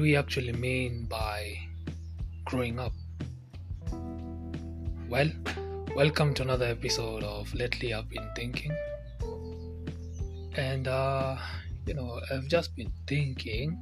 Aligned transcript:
do 0.00 0.04
we 0.04 0.16
actually 0.16 0.52
mean 0.52 1.04
by 1.10 1.58
growing 2.46 2.78
up? 2.78 2.94
Well, 5.10 5.28
welcome 5.94 6.32
to 6.36 6.42
another 6.42 6.64
episode 6.64 7.22
of 7.22 7.52
Lately 7.52 7.92
I've 7.92 8.08
Been 8.08 8.30
Thinking. 8.34 8.74
And, 10.54 10.88
uh, 10.88 11.36
you 11.84 11.92
know, 11.92 12.18
I've 12.32 12.48
just 12.48 12.74
been 12.76 12.90
thinking 13.06 13.76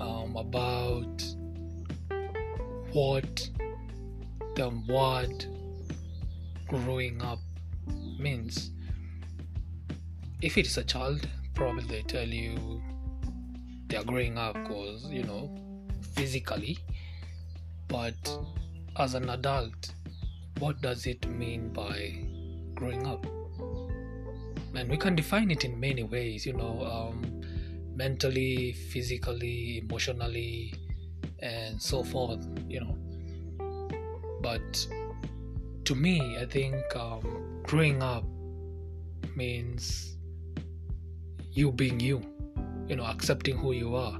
um, 0.00 0.36
about 0.36 1.22
what 2.94 3.50
the 4.54 4.70
word 4.88 5.44
growing 6.66 7.20
up 7.20 7.40
means. 8.18 8.70
If 10.40 10.56
it 10.56 10.66
is 10.66 10.78
a 10.78 10.84
child, 10.84 11.28
probably 11.52 11.84
they 11.84 12.00
tell 12.04 12.26
you 12.26 12.80
they 13.86 13.96
are 13.96 14.04
growing 14.04 14.38
up 14.38 14.54
because 14.54 15.04
you 15.06 15.22
know 15.22 15.50
physically. 16.14 16.78
But 17.88 18.16
as 18.98 19.14
an 19.14 19.30
adult 19.30 19.92
what 20.58 20.80
does 20.80 21.06
it 21.06 21.28
mean 21.28 21.68
by 21.68 22.18
growing 22.74 23.06
up? 23.06 23.26
And 24.74 24.90
we 24.90 24.96
can 24.96 25.14
define 25.14 25.50
it 25.50 25.64
in 25.64 25.78
many 25.78 26.02
ways 26.02 26.46
you 26.46 26.52
know 26.52 26.82
um, 26.84 27.42
mentally 27.94 28.72
physically 28.72 29.78
emotionally 29.78 30.74
and 31.40 31.80
so 31.80 32.02
forth 32.02 32.46
you 32.68 32.80
know. 32.80 32.96
But 34.42 34.86
to 35.86 35.94
me 35.94 36.36
i 36.36 36.44
think 36.44 36.74
um, 36.96 37.62
growing 37.62 38.02
up 38.02 38.24
means 39.36 40.16
you 41.52 41.70
being 41.70 42.00
you 42.00 42.20
you 42.88 42.96
know 42.96 43.04
accepting 43.04 43.56
who 43.56 43.72
you 43.72 43.94
are. 43.96 44.18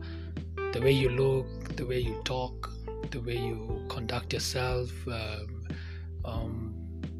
The 0.72 0.80
way 0.80 0.92
you 0.92 1.08
look 1.08 1.76
the 1.76 1.86
way 1.86 1.98
you 1.98 2.20
talk 2.24 2.70
the 3.10 3.20
way 3.20 3.36
you 3.36 3.84
conduct 3.88 4.32
yourself 4.32 4.90
um, 5.06 5.68
um, 6.24 6.74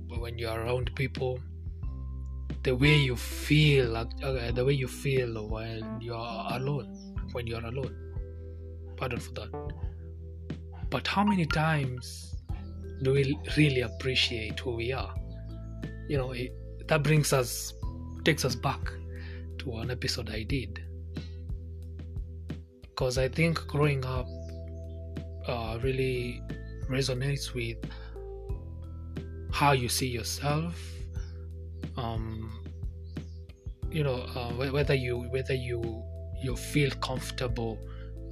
when 0.08 0.36
you're 0.38 0.58
around 0.58 0.94
people 0.94 1.38
the 2.62 2.75
way 2.75 2.97
you 2.97 3.14
feel 3.14 3.97
uh, 3.97 4.05
the 4.53 4.64
way 4.64 4.72
you 4.72 4.88
feel 4.88 5.47
when 5.48 6.00
you're 6.00 6.44
alone 6.50 7.14
when 7.33 7.47
you're 7.47 7.64
alone. 7.64 7.94
Pardon 8.97 9.20
for 9.20 9.33
that. 9.33 9.50
But 10.91 11.06
how 11.06 11.22
many 11.25 11.44
times 11.44 12.36
do 13.03 13.12
we 13.12 13.38
really 13.56 13.83
appreciate 13.83 14.58
who 14.60 14.77
we 14.77 14.92
are? 14.92 15.14
You 16.08 16.19
know 16.19 16.33
it, 16.33 16.53
that 16.88 17.03
brings 17.03 17.33
us 17.33 17.75
takes 18.25 18.44
us 18.44 18.55
back 18.55 18.81
to 19.58 19.77
an 19.78 19.91
episode 19.91 20.31
i 20.31 20.42
did 20.42 20.86
because 22.97 23.19
I 23.19 23.28
think 23.28 23.66
growing 23.66 24.02
up 24.06 24.27
uh, 25.47 25.78
really 25.83 26.42
resonates 26.89 27.53
with 27.53 27.77
how 29.53 29.72
you 29.72 29.91
see 29.91 30.06
yourself. 30.06 30.80
Um, 31.98 32.64
you 33.91 34.03
know, 34.03 34.22
uh, 34.34 34.50
whether 34.70 34.94
you 34.94 35.19
whether 35.28 35.53
you 35.53 36.03
you 36.42 36.56
feel 36.56 36.91
comfortable 37.03 37.78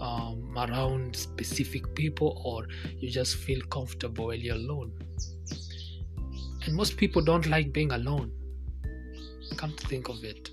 um, 0.01 0.55
around 0.57 1.15
specific 1.15 1.95
people 1.95 2.41
or 2.43 2.67
you 2.99 3.11
just 3.11 3.37
feel 3.37 3.61
comfortable 3.71 4.29
when 4.29 4.41
you're 4.41 4.57
alone. 4.57 4.93
And 6.65 6.75
most 6.75 6.97
people 6.97 7.21
don't 7.21 7.47
like 7.49 7.71
being 7.71 7.93
alone. 7.93 8.33
Come 9.59 9.75
to 9.77 9.87
think 9.89 10.09
of 10.09 10.25
it 10.25 10.49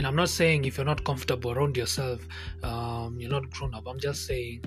and 0.00 0.06
i'm 0.06 0.16
not 0.16 0.30
saying 0.30 0.64
if 0.64 0.78
you're 0.78 0.86
not 0.86 1.04
comfortable 1.04 1.50
around 1.52 1.76
yourself 1.76 2.26
um, 2.62 3.18
you're 3.20 3.30
not 3.30 3.50
grown 3.50 3.74
up 3.74 3.86
i'm 3.86 4.00
just 4.00 4.26
saying 4.26 4.64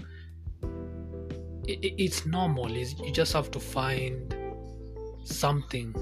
it, 1.66 1.94
it's 1.98 2.26
normal. 2.26 2.76
It's, 2.76 2.94
you 3.00 3.12
just 3.12 3.34
have 3.34 3.52
to 3.52 3.60
find 3.60 4.36
something 5.24 5.94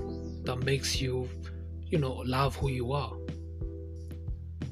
that 0.43 0.57
makes 0.57 0.99
you 0.99 1.29
you 1.85 1.99
know 1.99 2.23
love 2.25 2.55
who 2.55 2.69
you 2.69 2.93
are. 2.93 3.13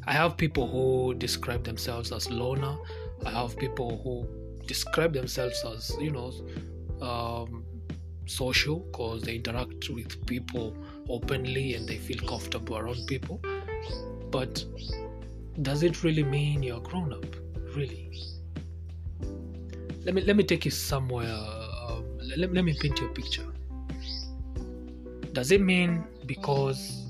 I 0.07 0.13
have 0.13 0.38
people 0.38 0.67
who 0.67 1.13
describe 1.13 1.63
themselves 1.63 2.12
as 2.12 2.29
loner 2.31 2.75
i 3.25 3.29
have 3.29 3.56
people 3.57 4.00
who 4.03 4.25
describe 4.66 5.13
themselves 5.13 5.63
as 5.66 5.95
you 6.00 6.09
know 6.09 6.31
um, 7.01 7.66
social 8.25 8.79
because 8.91 9.22
they 9.23 9.35
interact 9.35 9.89
with 9.89 10.25
people 10.25 10.75
openly 11.09 11.73
and 11.75 11.88
they 11.88 11.97
feel 11.97 12.17
comfortable 12.28 12.78
around 12.78 13.06
people 13.07 13.41
but 14.31 14.63
does 15.62 15.84
it 15.84 16.03
really 16.03 16.23
mean 16.23 16.63
you're 16.63 16.79
grown 16.79 17.13
up? 17.13 17.25
Really? 17.75 18.12
Let 20.06 20.16
me 20.16 20.22
let 20.22 20.35
me 20.35 20.44
take 20.44 20.66
you 20.66 20.72
somewhere. 20.72 21.28
Uh, 21.28 22.01
let, 22.38 22.53
let 22.53 22.63
me 22.63 22.75
paint 22.79 23.00
you 23.00 23.07
a 23.07 23.09
picture. 23.09 23.45
Does 25.34 25.51
it 25.51 25.62
mean 25.62 26.03
because 26.25 27.03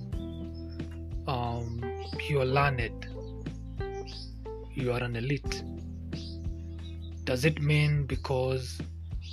um, 1.28 1.82
you 2.28 2.42
are 2.42 2.46
learned, 2.46 3.08
you 4.74 4.92
are 4.92 5.04
an 5.04 5.16
elite? 5.16 5.64
Does 7.24 7.46
it 7.46 7.62
mean 7.62 8.06
because 8.06 8.82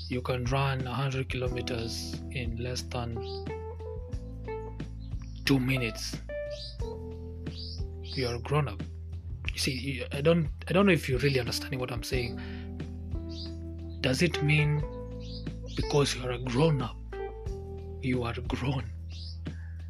you 0.09 0.21
can 0.21 0.45
run 0.45 0.85
100 0.85 1.29
kilometers 1.29 2.21
in 2.31 2.57
less 2.57 2.83
than 2.83 3.17
two 5.45 5.59
minutes 5.59 6.17
you're 8.17 8.35
a 8.35 8.39
grown 8.39 8.69
up. 8.69 8.83
You 9.53 9.59
see 9.59 10.05
i 10.13 10.21
don't 10.21 10.49
i 10.69 10.73
don't 10.73 10.87
know 10.87 10.93
if 10.93 11.09
you're 11.09 11.19
really 11.21 11.41
understanding 11.41 11.81
what 11.81 11.91
i'm 11.91 12.03
saying. 12.03 12.41
Does 14.01 14.23
it 14.23 14.43
mean 14.43 14.83
because 15.77 16.15
you're 16.17 16.33
a 16.33 16.39
grown 16.39 16.83
up 16.83 16.97
you 18.03 18.23
are 18.23 18.35
grown? 18.49 18.85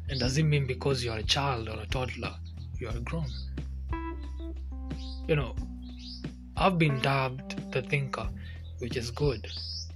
And 0.09 0.19
does 0.19 0.37
it 0.37 0.43
mean 0.43 0.65
because 0.65 1.03
you're 1.03 1.17
a 1.17 1.23
child 1.23 1.69
or 1.69 1.79
a 1.79 1.85
toddler 1.87 2.33
you 2.79 2.87
are 2.87 2.99
grown? 2.99 3.27
You 5.27 5.35
know 5.35 5.55
i've 6.55 6.77
been 6.79 6.99
dubbed 7.01 7.71
the 7.71 7.81
thinker 7.83 8.27
which 8.79 8.97
is 8.97 9.11
good 9.11 9.45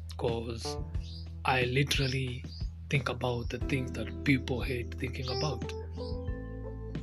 because 0.09 0.77
i 1.45 1.63
literally 1.63 2.43
think 2.91 3.07
about 3.07 3.49
the 3.49 3.57
things 3.57 3.93
that 3.93 4.23
people 4.25 4.59
hate 4.59 4.93
thinking 4.99 5.25
about. 5.29 5.73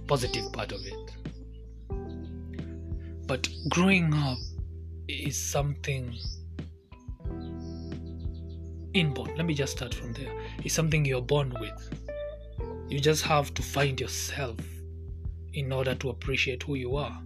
Positive 0.06 0.52
part 0.52 0.70
of 0.72 0.80
it 0.84 1.07
but 3.28 3.46
growing 3.68 4.12
up 4.14 4.38
is 5.06 5.36
something 5.38 6.16
inborn. 8.94 9.36
Let 9.36 9.44
me 9.44 9.54
just 9.54 9.76
start 9.76 9.94
from 9.94 10.14
there. 10.14 10.32
It's 10.64 10.74
something 10.74 11.04
you're 11.04 11.22
born 11.22 11.54
with. 11.60 12.00
You 12.88 12.98
just 12.98 13.22
have 13.24 13.52
to 13.54 13.62
find 13.62 14.00
yourself 14.00 14.56
in 15.52 15.72
order 15.72 15.94
to 15.96 16.08
appreciate 16.08 16.62
who 16.62 16.74
you 16.76 16.96
are. 16.96 17.22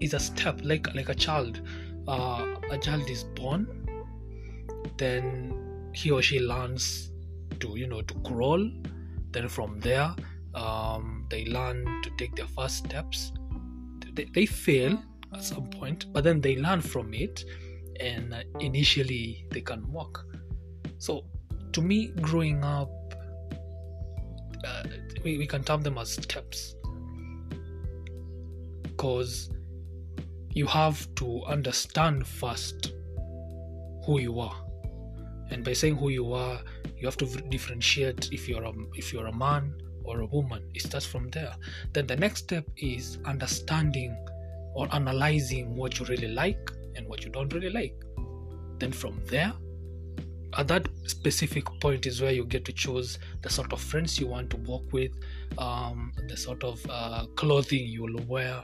It's 0.00 0.12
a 0.12 0.18
step, 0.18 0.60
like 0.64 0.92
like 0.94 1.08
a 1.08 1.14
child. 1.14 1.60
Uh, 2.08 2.56
a 2.70 2.76
child 2.76 3.08
is 3.08 3.22
born, 3.22 3.68
then 4.98 5.90
he 5.94 6.10
or 6.10 6.20
she 6.20 6.40
learns 6.40 7.10
to 7.60 7.76
you 7.76 7.86
know 7.86 8.02
to 8.02 8.14
crawl. 8.26 8.68
Then 9.30 9.48
from 9.48 9.78
there, 9.80 10.14
um, 10.54 11.26
they 11.30 11.44
learn 11.46 11.84
to 12.02 12.10
take 12.18 12.34
their 12.34 12.46
first 12.48 12.84
steps. 12.84 13.32
They, 14.12 14.24
they 14.24 14.46
fail, 14.46 15.02
at 15.34 15.42
some 15.42 15.66
point, 15.66 16.12
but 16.12 16.24
then 16.24 16.40
they 16.40 16.56
learn 16.56 16.80
from 16.80 17.12
it 17.14 17.44
and 18.00 18.44
initially 18.60 19.46
they 19.50 19.60
can 19.60 19.90
walk. 19.90 20.24
So, 20.98 21.24
to 21.72 21.82
me, 21.82 22.08
growing 22.20 22.62
up, 22.64 22.90
uh, 24.64 24.84
we, 25.24 25.38
we 25.38 25.46
can 25.46 25.62
term 25.64 25.82
them 25.82 25.98
as 25.98 26.12
steps. 26.12 26.74
Because 28.82 29.50
you 30.50 30.66
have 30.66 31.12
to 31.16 31.42
understand 31.44 32.26
first 32.26 32.92
who 34.04 34.20
you 34.20 34.40
are. 34.40 34.56
And 35.50 35.64
by 35.64 35.72
saying 35.72 35.96
who 35.96 36.08
you 36.08 36.32
are 36.32 36.60
you 37.04 37.08
have 37.08 37.18
to 37.18 37.26
differentiate 37.50 38.32
if 38.32 38.48
you're 38.48 38.64
a 38.64 38.72
if 38.94 39.12
you're 39.12 39.26
a 39.26 39.36
man 39.36 39.74
or 40.04 40.20
a 40.20 40.26
woman. 40.26 40.62
It 40.72 40.82
starts 40.82 41.04
from 41.04 41.28
there. 41.28 41.54
Then 41.92 42.06
the 42.06 42.16
next 42.16 42.44
step 42.44 42.64
is 42.78 43.18
understanding 43.26 44.16
or 44.74 44.88
analyzing 44.92 45.76
what 45.76 45.98
you 45.98 46.06
really 46.06 46.28
like 46.28 46.70
and 46.96 47.06
what 47.08 47.24
you 47.24 47.30
don't 47.30 47.52
really 47.52 47.70
like. 47.70 47.94
Then 48.78 48.92
from 48.92 49.20
there, 49.26 49.52
at 50.56 50.68
that 50.68 50.88
specific 51.06 51.64
point 51.80 52.06
is 52.06 52.20
where 52.20 52.32
you 52.32 52.44
get 52.44 52.64
to 52.64 52.72
choose 52.72 53.18
the 53.42 53.50
sort 53.50 53.72
of 53.72 53.80
friends 53.80 54.18
you 54.18 54.26
want 54.26 54.50
to 54.50 54.56
walk 54.58 54.84
with, 54.92 55.12
um, 55.58 56.12
the 56.28 56.36
sort 56.36 56.62
of 56.62 56.84
uh, 56.88 57.26
clothing 57.36 57.86
you'll 57.86 58.22
wear, 58.26 58.62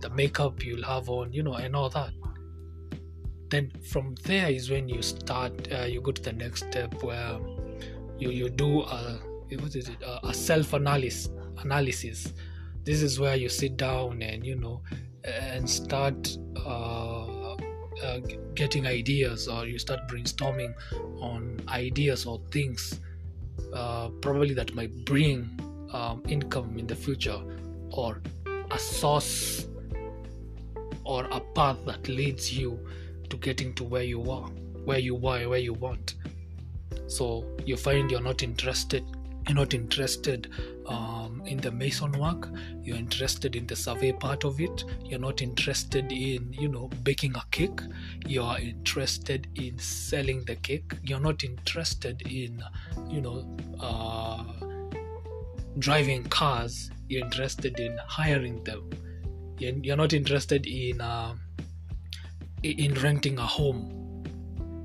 the 0.00 0.10
makeup 0.10 0.64
you'll 0.64 0.84
have 0.84 1.08
on, 1.08 1.32
you 1.32 1.42
know, 1.42 1.54
and 1.54 1.74
all 1.74 1.90
that. 1.90 2.10
Then 3.50 3.70
from 3.82 4.14
there 4.24 4.50
is 4.50 4.70
when 4.70 4.88
you 4.88 5.02
start, 5.02 5.52
uh, 5.72 5.84
you 5.84 6.00
go 6.00 6.12
to 6.12 6.22
the 6.22 6.32
next 6.32 6.66
step 6.68 7.02
where 7.02 7.38
you, 8.18 8.30
you 8.30 8.50
do 8.50 8.82
a, 8.82 9.20
what 9.58 9.74
is 9.74 9.88
it, 9.88 10.02
a, 10.02 10.28
a 10.28 10.34
self 10.34 10.72
analysis. 10.72 11.30
Analysis. 11.58 12.32
This 12.84 13.02
is 13.02 13.18
where 13.18 13.36
you 13.36 13.48
sit 13.48 13.76
down 13.76 14.22
and 14.22 14.46
you 14.46 14.54
know 14.56 14.82
and 15.24 15.68
start 15.68 16.36
uh, 16.64 17.54
uh, 17.54 18.20
getting 18.54 18.86
ideas 18.86 19.48
or 19.48 19.66
you 19.66 19.78
start 19.78 20.00
brainstorming 20.08 20.74
on 21.20 21.60
ideas 21.68 22.26
or 22.26 22.40
things 22.50 23.00
uh, 23.74 24.08
probably 24.20 24.54
that 24.54 24.74
might 24.74 25.04
bring 25.04 25.58
um, 25.92 26.22
income 26.28 26.78
in 26.78 26.86
the 26.86 26.94
future 26.94 27.40
or 27.90 28.20
a 28.70 28.78
source 28.78 29.66
or 31.04 31.24
a 31.24 31.40
path 31.54 31.78
that 31.86 32.06
leads 32.08 32.52
you 32.52 32.78
to 33.30 33.36
getting 33.38 33.74
to 33.74 33.84
where 33.84 34.02
you 34.02 34.30
are 34.30 34.48
where 34.84 34.98
you 34.98 35.16
are 35.26 35.46
where 35.48 35.58
you 35.58 35.74
want. 35.74 36.14
So 37.08 37.44
you 37.66 37.76
find 37.76 38.10
you're 38.10 38.22
not 38.22 38.42
interested 38.42 39.04
you're 39.48 39.56
not 39.56 39.74
interested 39.74 40.50
um, 40.86 41.42
in 41.46 41.56
the 41.58 41.70
mason 41.70 42.12
work 42.12 42.48
you're 42.82 42.96
interested 42.96 43.56
in 43.56 43.66
the 43.66 43.74
survey 43.76 44.12
part 44.12 44.44
of 44.44 44.60
it 44.60 44.84
you're 45.04 45.18
not 45.18 45.42
interested 45.42 46.12
in 46.12 46.52
you 46.52 46.68
know 46.68 46.88
baking 47.02 47.34
a 47.36 47.42
cake 47.50 47.80
you're 48.26 48.58
interested 48.58 49.48
in 49.54 49.78
selling 49.78 50.44
the 50.44 50.56
cake 50.56 50.92
you're 51.02 51.20
not 51.20 51.42
interested 51.44 52.20
in 52.22 52.62
you 53.08 53.20
know 53.20 53.56
uh, 53.80 54.44
driving 55.78 56.24
cars 56.24 56.90
you're 57.08 57.24
interested 57.24 57.80
in 57.80 57.98
hiring 58.06 58.62
them. 58.64 58.88
You're 59.58 59.96
not 59.96 60.12
interested 60.12 60.66
in 60.66 61.00
uh, 61.00 61.34
in 62.62 62.94
renting 62.94 63.38
a 63.38 63.46
home. 63.46 64.24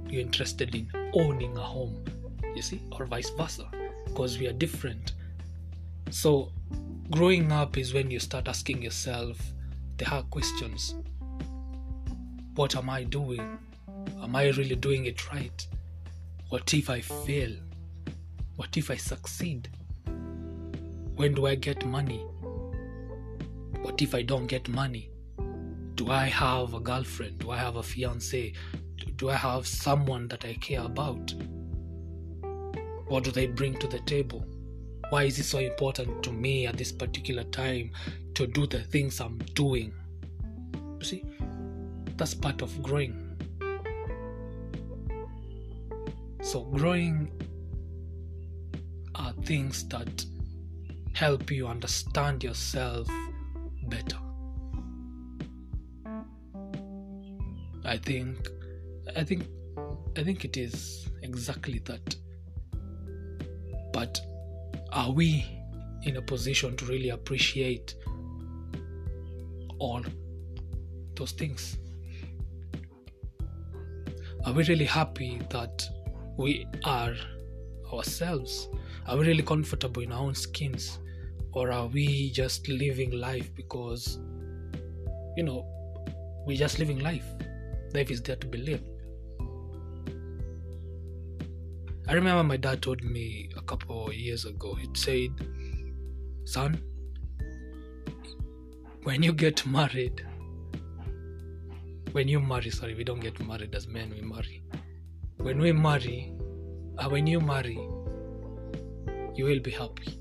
You're 0.09 0.21
interested 0.21 0.73
in 0.73 0.89
owning 1.13 1.57
a 1.57 1.61
home 1.61 2.03
you 2.55 2.61
see 2.61 2.81
or 2.91 3.05
vice 3.05 3.31
versa 3.31 3.67
because 4.13 4.37
we 4.37 4.45
are 4.45 4.53
different. 4.53 5.13
So 6.11 6.51
growing 7.09 7.51
up 7.51 7.79
is 7.79 7.95
when 7.95 8.11
you 8.11 8.19
start 8.19 8.47
asking 8.47 8.83
yourself 8.83 9.39
the 9.97 10.05
hard 10.05 10.29
questions. 10.29 10.93
What 12.53 12.75
am 12.75 12.91
i 12.91 13.03
doing? 13.03 13.57
Am 14.21 14.35
i 14.35 14.49
really 14.49 14.75
doing 14.75 15.05
it 15.05 15.31
right? 15.31 15.67
What 16.49 16.71
if 16.75 16.91
i 16.91 17.01
fail? 17.01 17.55
What 18.55 18.77
if 18.77 18.91
i 18.91 18.97
succeed? 18.97 19.69
When 21.15 21.33
do 21.33 21.47
i 21.47 21.55
get 21.55 21.83
money? 21.83 22.19
What 23.81 23.99
if 23.99 24.13
i 24.13 24.21
don't 24.21 24.45
get 24.45 24.69
money? 24.69 25.09
Do 25.95 26.11
i 26.11 26.25
have 26.25 26.75
a 26.75 26.79
girlfriend? 26.79 27.39
Do 27.39 27.49
i 27.49 27.57
have 27.57 27.77
a 27.77 27.83
fiance 27.83 28.53
do 29.17 29.29
i 29.29 29.35
have 29.35 29.67
someone 29.67 30.27
that 30.27 30.45
i 30.45 30.53
care 30.55 30.81
about 30.81 31.33
what 33.13 33.23
do 33.23 33.29
they 33.29 33.45
bring 33.45 33.75
to 33.75 33.85
the 33.85 33.99
table? 33.99 34.43
Why 35.11 35.25
is 35.25 35.37
it 35.37 35.43
so 35.43 35.59
important 35.59 36.23
to 36.23 36.31
me 36.31 36.65
at 36.65 36.77
this 36.77 36.91
particular 36.91 37.43
time 37.43 37.91
to 38.33 38.47
do 38.47 38.65
the 38.65 38.79
things 38.79 39.21
I'm 39.21 39.37
doing? 39.53 39.93
You 40.97 41.05
see, 41.05 41.23
that's 42.17 42.33
part 42.33 42.63
of 42.63 42.81
growing. 42.81 43.37
So, 46.41 46.63
growing 46.63 47.29
are 49.13 49.33
things 49.43 49.87
that 49.89 50.25
help 51.13 51.51
you 51.51 51.67
understand 51.67 52.43
yourself 52.43 53.07
better. 53.89 54.17
I 57.85 57.97
think, 57.97 58.49
I 59.15 59.23
think, 59.23 59.45
I 60.17 60.23
think 60.23 60.45
it 60.45 60.57
is 60.57 61.07
exactly 61.21 61.77
that. 61.85 62.15
But 63.93 64.19
are 64.91 65.11
we 65.11 65.45
in 66.03 66.17
a 66.17 66.21
position 66.21 66.75
to 66.75 66.85
really 66.85 67.09
appreciate 67.09 67.95
all 69.79 70.03
those 71.15 71.31
things? 71.31 71.77
Are 74.45 74.51
we 74.51 74.63
really 74.65 74.85
happy 74.85 75.41
that 75.51 75.87
we 76.37 76.67
are 76.83 77.15
ourselves? 77.93 78.67
Are 79.07 79.15
we 79.17 79.27
really 79.27 79.43
comfortable 79.43 80.01
in 80.01 80.11
our 80.11 80.23
own 80.25 80.35
skins? 80.35 80.99
Or 81.53 81.71
are 81.71 81.87
we 81.87 82.31
just 82.31 82.67
living 82.67 83.11
life 83.11 83.55
because, 83.55 84.19
you 85.37 85.43
know, 85.43 85.65
we're 86.45 86.57
just 86.57 86.79
living 86.79 86.99
life? 86.99 87.25
Life 87.93 88.09
is 88.09 88.21
there 88.21 88.35
to 88.37 88.47
be 88.47 88.57
lived. 88.57 88.92
I 92.07 92.13
remember 92.13 92.43
my 92.43 92.57
dad 92.57 92.81
told 92.81 93.03
me 93.03 93.49
a 93.55 93.61
couple 93.61 94.07
of 94.07 94.13
years 94.13 94.45
ago, 94.45 94.75
he 94.75 94.89
said, 94.93 95.31
Son, 96.43 96.81
when 99.03 99.23
you 99.23 99.31
get 99.31 99.65
married, 99.65 100.25
when 102.11 102.27
you 102.27 102.39
marry, 102.39 102.69
sorry, 102.69 102.93
we 102.93 103.03
don't 103.03 103.21
get 103.21 103.39
married 103.45 103.73
as 103.73 103.87
men, 103.87 104.11
we 104.13 104.21
marry. 104.21 104.63
When 105.37 105.59
we 105.59 105.71
marry, 105.71 106.33
uh, 106.97 107.09
when 107.09 107.25
you 107.25 107.39
marry, 107.39 107.79
you 109.35 109.45
will 109.45 109.59
be 109.59 109.71
happy. 109.71 110.19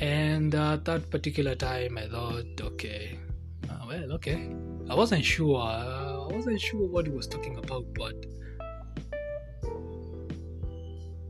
And 0.00 0.54
at 0.54 0.84
that 0.84 1.08
particular 1.10 1.54
time, 1.54 1.98
I 1.98 2.08
thought, 2.08 2.60
okay, 2.60 3.18
uh, 3.70 3.86
well, 3.88 4.12
okay. 4.12 4.50
I 4.90 4.94
wasn't 4.94 5.24
sure. 5.24 5.58
Uh, 5.58 6.28
I 6.28 6.32
wasn't 6.32 6.60
sure 6.60 6.86
what 6.86 7.06
he 7.06 7.12
was 7.12 7.26
talking 7.26 7.56
about, 7.58 7.84
but 7.94 8.14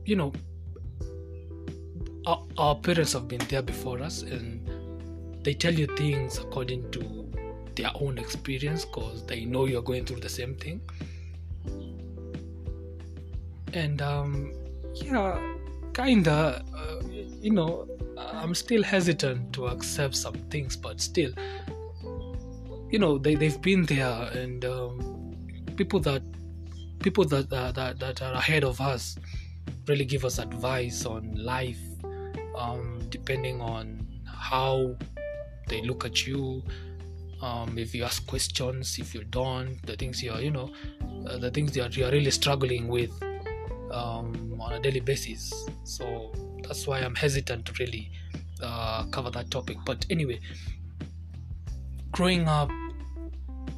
you 0.07 0.15
know, 0.15 0.31
our, 2.25 2.41
our 2.57 2.75
parents 2.75 3.11
have 3.11 3.27
been 3.27 3.41
there 3.49 3.61
before 3.61 4.01
us 4.01 4.21
and 4.21 4.65
they 5.43 5.53
tell 5.53 5.73
you 5.73 5.85
things 5.97 6.37
according 6.37 6.89
to 6.91 7.29
their 7.75 7.91
own 7.95 8.17
experience 8.17 8.85
because 8.85 9.25
they 9.25 9.43
know 9.43 9.65
you're 9.65 9.81
going 9.81 10.05
through 10.05 10.21
the 10.21 10.29
same 10.29 10.55
thing. 10.55 10.79
And 13.73 14.01
um, 14.01 14.53
yeah, 14.93 15.55
kinda, 15.93 16.63
uh, 16.73 17.01
you 17.41 17.51
know, 17.51 17.85
I'm 18.17 18.55
still 18.55 18.83
hesitant 18.83 19.51
to 19.53 19.67
accept 19.67 20.15
some 20.15 20.35
things, 20.49 20.77
but 20.77 21.01
still, 21.01 21.31
you 22.89 22.97
know, 22.97 23.17
they, 23.17 23.35
they've 23.35 23.61
been 23.61 23.85
there 23.85 24.29
and 24.33 24.63
um, 24.63 25.35
people 25.75 25.99
that 25.99 26.21
people 26.99 27.25
that, 27.25 27.49
that 27.49 27.99
that 27.99 28.21
are 28.21 28.33
ahead 28.33 28.63
of 28.63 28.81
us 28.81 29.17
really 29.87 30.05
give 30.05 30.25
us 30.25 30.39
advice 30.39 31.05
on 31.05 31.33
life 31.35 31.79
um, 32.55 32.99
depending 33.09 33.61
on 33.61 34.05
how 34.25 34.95
they 35.67 35.81
look 35.81 36.05
at 36.05 36.27
you. 36.27 36.63
Um, 37.41 37.77
if 37.77 37.93
you 37.93 38.03
ask 38.03 38.25
questions 38.25 38.97
if 38.97 39.13
you 39.13 39.23
don't 39.23 39.79
the 39.85 39.95
things 39.95 40.23
you're 40.23 40.39
you 40.39 40.49
know 40.49 40.71
uh, 41.27 41.37
the 41.37 41.51
things 41.51 41.71
that 41.73 41.95
you're 41.95 42.09
really 42.09 42.31
struggling 42.31 42.87
with 42.87 43.11
um, 43.91 44.59
on 44.59 44.73
a 44.73 44.79
daily 44.79 45.01
basis. 45.01 45.53
So 45.83 46.31
that's 46.63 46.87
why 46.87 46.99
i'm 46.99 47.13
hesitant 47.13 47.65
to 47.67 47.73
really 47.79 48.09
uh, 48.61 49.05
cover 49.11 49.29
that 49.31 49.51
topic. 49.51 49.77
But 49.85 50.05
anyway 50.09 50.39
growing 52.11 52.47
up 52.47 52.71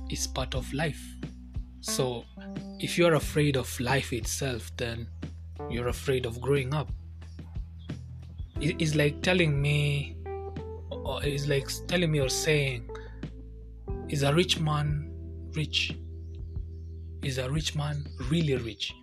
is 0.10 0.26
part 0.26 0.56
of 0.56 0.72
life. 0.74 1.04
So 1.82 2.24
if 2.80 2.98
you're 2.98 3.16
afraid 3.16 3.58
of 3.58 3.78
life 3.82 4.14
itself 4.14 4.72
then 4.78 5.08
you're 5.70 5.88
afraid 5.88 6.26
of 6.26 6.42
growing 6.42 6.74
up. 6.74 6.92
It's 8.60 8.96
like 8.96 9.22
telling 9.22 9.62
me 9.62 10.18
or 10.90 11.24
it's 11.24 11.48
like 11.48 11.70
telling 11.88 12.12
me 12.12 12.20
or 12.20 12.30
saying 12.30 12.90
is 14.10 14.24
a 14.24 14.34
rich 14.34 14.60
man 14.60 15.12
rich? 15.56 15.96
Is 17.24 17.38
a 17.38 17.50
rich 17.50 17.76
man 17.76 18.06
really 18.30 18.56
rich? 18.56 18.94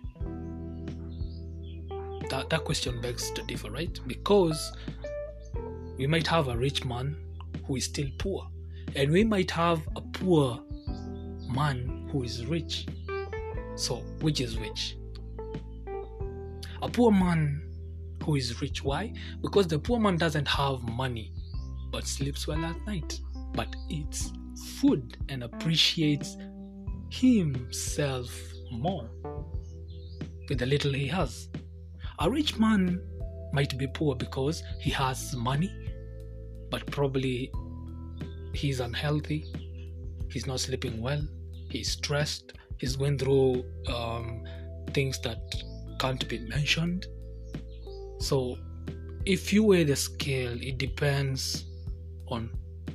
That, 2.29 2.49
that 2.49 2.65
question 2.65 2.99
begs 3.01 3.31
to 3.31 3.41
differ 3.43 3.71
right? 3.71 3.99
Because 4.05 4.73
we 5.97 6.05
might 6.07 6.27
have 6.27 6.49
a 6.49 6.57
rich 6.57 6.85
man 6.85 7.15
who 7.65 7.77
is 7.77 7.85
still 7.85 8.07
poor 8.19 8.47
and 8.95 9.11
we 9.11 9.23
might 9.23 9.49
have 9.51 9.81
a 9.95 10.01
poor 10.01 10.59
man 11.49 12.07
who 12.11 12.23
is 12.23 12.45
rich. 12.45 12.85
So 13.75 13.97
which 14.21 14.41
is 14.41 14.57
which 14.57 14.97
a 16.81 16.89
poor 16.89 17.11
man 17.11 17.63
who 18.23 18.35
is 18.35 18.61
rich. 18.61 18.83
Why? 18.83 19.13
Because 19.41 19.67
the 19.67 19.79
poor 19.79 19.99
man 19.99 20.17
doesn't 20.17 20.47
have 20.47 20.81
money 20.83 21.33
but 21.91 22.05
sleeps 22.05 22.47
well 22.47 22.63
at 22.65 22.85
night, 22.85 23.19
but 23.53 23.73
eats 23.89 24.31
food 24.79 25.17
and 25.29 25.43
appreciates 25.43 26.37
himself 27.09 28.29
more 28.71 29.09
with 30.49 30.59
the 30.59 30.65
little 30.65 30.93
he 30.93 31.07
has. 31.07 31.49
A 32.19 32.29
rich 32.29 32.57
man 32.57 33.01
might 33.53 33.77
be 33.77 33.87
poor 33.87 34.15
because 34.15 34.63
he 34.79 34.89
has 34.91 35.35
money, 35.35 35.71
but 36.69 36.85
probably 36.87 37.51
he's 38.53 38.79
unhealthy, 38.79 39.45
he's 40.29 40.47
not 40.47 40.59
sleeping 40.59 41.01
well, 41.01 41.21
he's 41.69 41.91
stressed, 41.91 42.53
he's 42.77 42.95
going 42.95 43.17
through 43.17 43.63
um, 43.93 44.43
things 44.93 45.19
that 45.21 45.39
can't 45.99 46.27
be 46.27 46.39
mentioned. 46.39 47.05
So, 48.19 48.57
if 49.25 49.51
you 49.51 49.63
weigh 49.63 49.83
the 49.83 49.95
scale, 49.95 50.57
it 50.61 50.77
depends 50.77 51.65
on 52.27 52.49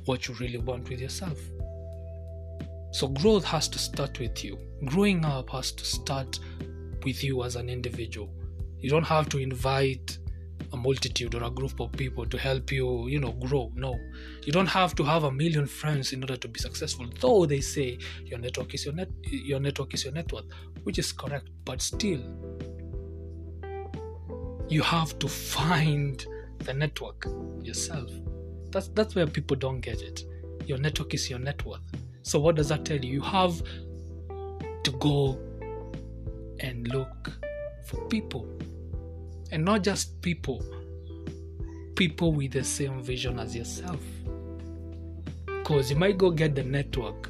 what 0.05 0.27
you 0.27 0.33
really 0.35 0.57
want 0.57 0.89
with 0.89 0.99
yourself. 0.99 1.39
So 2.91 3.07
growth 3.07 3.43
has 3.45 3.67
to 3.69 3.79
start 3.79 4.19
with 4.19 4.43
you. 4.43 4.57
Growing 4.85 5.25
up 5.25 5.49
has 5.49 5.71
to 5.71 5.85
start 5.85 6.39
with 7.03 7.23
you 7.23 7.43
as 7.43 7.55
an 7.55 7.69
individual. 7.69 8.29
You 8.79 8.89
don't 8.89 9.05
have 9.05 9.29
to 9.29 9.37
invite 9.39 10.17
a 10.71 10.77
multitude 10.77 11.35
or 11.35 11.43
a 11.43 11.49
group 11.49 11.79
of 11.79 11.91
people 11.93 12.25
to 12.25 12.37
help 12.37 12.71
you, 12.71 13.07
you 13.07 13.19
know, 13.19 13.31
grow. 13.33 13.71
No. 13.75 13.95
You 14.43 14.51
don't 14.51 14.67
have 14.67 14.95
to 14.95 15.03
have 15.03 15.23
a 15.23 15.31
million 15.31 15.65
friends 15.65 16.13
in 16.13 16.23
order 16.23 16.35
to 16.37 16.47
be 16.47 16.59
successful. 16.59 17.07
Though 17.19 17.45
they 17.45 17.61
say 17.61 17.97
your 18.25 18.39
network 18.39 18.73
is 18.73 18.85
your 18.85 18.93
net 18.93 19.09
your 19.23 19.59
network 19.59 19.93
is 19.93 20.03
your 20.03 20.13
net 20.13 20.31
worth, 20.31 20.45
which 20.83 20.99
is 20.99 21.11
correct, 21.11 21.49
but 21.65 21.81
still 21.81 22.21
you 24.73 24.81
have 24.81 25.17
to 25.19 25.27
find 25.27 26.25
the 26.59 26.73
network 26.73 27.27
yourself. 27.61 28.09
That's 28.71 28.87
that's 28.89 29.13
where 29.13 29.27
people 29.27 29.55
don't 29.55 29.81
get 29.81 30.01
it. 30.01 30.23
Your 30.65 30.79
network 30.79 31.13
is 31.13 31.29
your 31.29 31.37
net 31.37 31.63
worth. 31.63 31.81
So, 32.23 32.39
what 32.39 32.55
does 32.55 32.69
that 32.69 32.83
tell 32.83 32.97
you? 32.97 33.13
You 33.13 33.21
have 33.21 33.61
to 34.83 34.91
go 34.99 35.37
and 36.59 36.87
look 36.87 37.31
for 37.85 38.03
people. 38.07 38.47
And 39.51 39.63
not 39.63 39.83
just 39.83 40.19
people, 40.23 40.65
people 41.95 42.33
with 42.33 42.53
the 42.53 42.63
same 42.63 43.03
vision 43.03 43.39
as 43.39 43.55
yourself. 43.55 43.99
Because 45.45 45.91
you 45.91 45.97
might 45.97 46.17
go 46.17 46.31
get 46.31 46.55
the 46.55 46.63
network, 46.63 47.29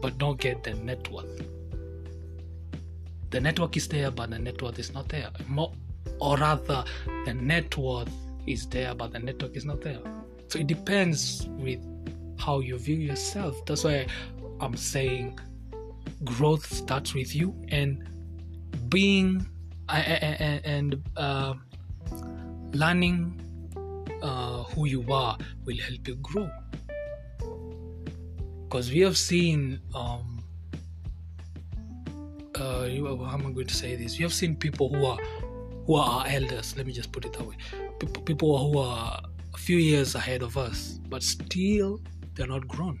but 0.00 0.18
don't 0.18 0.38
get 0.38 0.62
the 0.62 0.74
net 0.74 1.10
worth. 1.10 1.42
The 3.30 3.40
network 3.40 3.76
is 3.76 3.88
there, 3.88 4.12
but 4.12 4.30
the 4.30 4.38
net 4.38 4.62
worth 4.62 4.78
is 4.78 4.94
not 4.94 5.08
there. 5.08 5.30
More, 5.48 5.72
or 6.20 6.36
rather, 6.36 6.84
the 7.24 7.34
net 7.34 7.76
worth 7.76 8.10
is 8.46 8.66
there, 8.66 8.94
but 8.94 9.12
the 9.12 9.18
network 9.18 9.56
is 9.56 9.64
not 9.64 9.80
there. 9.80 10.00
So 10.48 10.58
it 10.58 10.66
depends 10.66 11.48
with 11.58 11.80
how 12.38 12.60
you 12.60 12.78
view 12.78 12.96
yourself. 12.96 13.64
That's 13.66 13.84
why 13.84 14.06
I'm 14.60 14.76
saying 14.76 15.38
growth 16.24 16.72
starts 16.72 17.14
with 17.14 17.34
you 17.34 17.54
and 17.68 18.08
being 18.88 19.46
and 19.88 21.02
uh, 21.16 21.54
learning 22.72 23.40
uh, 24.22 24.62
who 24.64 24.86
you 24.86 25.04
are 25.12 25.36
will 25.64 25.76
help 25.76 26.08
you 26.08 26.16
grow 26.16 26.50
because 28.64 28.90
we 28.90 29.00
have 29.00 29.16
seen 29.16 29.80
um, 29.94 30.42
uh, 32.56 32.88
how 32.88 33.34
am 33.34 33.46
I 33.46 33.50
going 33.52 33.66
to 33.66 33.74
say 33.74 33.96
this? 33.96 34.18
We 34.18 34.22
have 34.22 34.32
seen 34.32 34.56
people 34.56 34.88
who 34.88 35.04
are 35.04 35.18
who 35.86 35.94
are 35.94 36.20
our 36.20 36.26
elders. 36.26 36.76
Let 36.76 36.86
me 36.86 36.92
just 36.92 37.12
put 37.12 37.24
it 37.24 37.32
that 37.32 37.46
way. 37.46 37.56
People, 38.24 38.72
who 38.72 38.78
are 38.78 39.22
a 39.54 39.58
few 39.58 39.78
years 39.78 40.14
ahead 40.14 40.42
of 40.42 40.56
us, 40.56 40.98
but 41.08 41.22
still 41.22 42.00
they're 42.34 42.46
not 42.46 42.66
grown. 42.68 43.00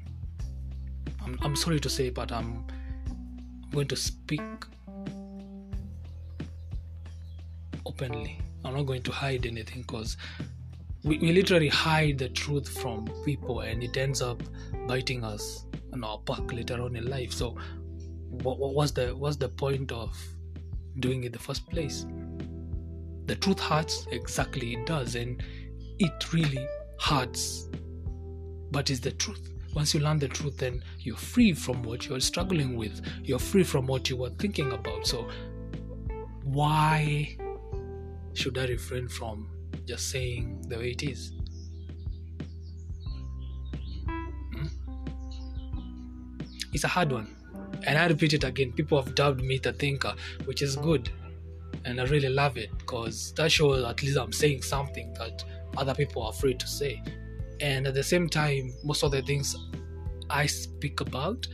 I'm, 1.22 1.38
I'm 1.42 1.56
sorry 1.56 1.80
to 1.80 1.88
say, 1.88 2.10
but 2.10 2.32
I'm, 2.32 2.64
going 3.76 3.88
to 3.88 3.96
speak 3.96 4.40
openly. 7.84 8.40
I'm 8.64 8.74
not 8.74 8.86
going 8.86 9.02
to 9.02 9.12
hide 9.12 9.44
anything 9.44 9.82
because 9.82 10.16
we, 11.04 11.18
we 11.18 11.32
literally 11.32 11.68
hide 11.68 12.16
the 12.16 12.30
truth 12.30 12.68
from 12.80 13.06
people 13.22 13.60
and 13.60 13.82
it 13.82 13.96
ends 13.98 14.22
up 14.22 14.42
biting 14.88 15.24
us 15.24 15.66
on 15.92 16.02
our 16.04 16.18
back 16.20 16.50
later 16.54 16.80
on 16.80 16.96
in 16.96 17.10
life. 17.10 17.32
So, 17.32 17.56
what, 18.30 18.58
what 18.58 18.94
the 18.94 19.14
what's 19.14 19.36
the 19.36 19.50
point 19.50 19.92
of 19.92 20.16
doing 21.00 21.24
it 21.24 21.26
in 21.26 21.32
the 21.32 21.38
first 21.38 21.68
place? 21.68 22.06
The 23.26 23.36
truth 23.36 23.60
hurts, 23.60 24.06
exactly 24.10 24.74
it 24.74 24.86
does, 24.86 25.14
and 25.14 25.42
it 25.98 26.32
really 26.32 26.66
hurts 27.00 27.68
but 28.70 28.90
it's 28.90 29.00
the 29.00 29.12
truth. 29.12 29.52
Once 29.74 29.94
you 29.94 30.00
learn 30.00 30.18
the 30.18 30.28
truth, 30.28 30.56
then 30.58 30.82
you're 31.00 31.16
free 31.16 31.52
from 31.52 31.82
what 31.82 32.06
you're 32.06 32.20
struggling 32.20 32.76
with. 32.76 33.00
You're 33.22 33.38
free 33.38 33.64
from 33.64 33.86
what 33.86 34.08
you 34.08 34.16
were 34.16 34.30
thinking 34.30 34.72
about. 34.72 35.06
So, 35.06 35.28
why 36.44 37.36
should 38.34 38.56
I 38.58 38.66
refrain 38.66 39.08
from 39.08 39.48
just 39.84 40.10
saying 40.10 40.64
the 40.68 40.78
way 40.78 40.90
it 40.90 41.02
is? 41.02 41.32
Hmm? 44.06 44.66
It's 46.72 46.84
a 46.84 46.88
hard 46.88 47.12
one. 47.12 47.34
And 47.86 47.98
I 47.98 48.06
repeat 48.06 48.32
it 48.32 48.44
again 48.44 48.72
people 48.72 49.00
have 49.02 49.14
dubbed 49.14 49.42
me 49.42 49.58
the 49.58 49.72
thinker, 49.72 50.14
which 50.46 50.62
is 50.62 50.76
good. 50.76 51.10
And 51.86 52.00
I 52.00 52.04
really 52.04 52.28
love 52.28 52.58
it 52.58 52.76
because 52.78 53.32
that 53.34 53.50
shows 53.50 53.84
at 53.84 54.02
least 54.02 54.18
I'm 54.18 54.32
saying 54.32 54.62
something 54.62 55.14
that 55.14 55.44
other 55.78 55.94
people 55.94 56.22
are 56.22 56.30
afraid 56.30 56.60
to 56.60 56.66
say. 56.66 57.02
And 57.60 57.86
at 57.86 57.94
the 57.94 58.02
same 58.02 58.28
time 58.28 58.74
most 58.84 59.02
of 59.02 59.12
the 59.12 59.22
things 59.22 59.56
i 60.28 60.44
speak 60.44 61.00
about 61.00 61.46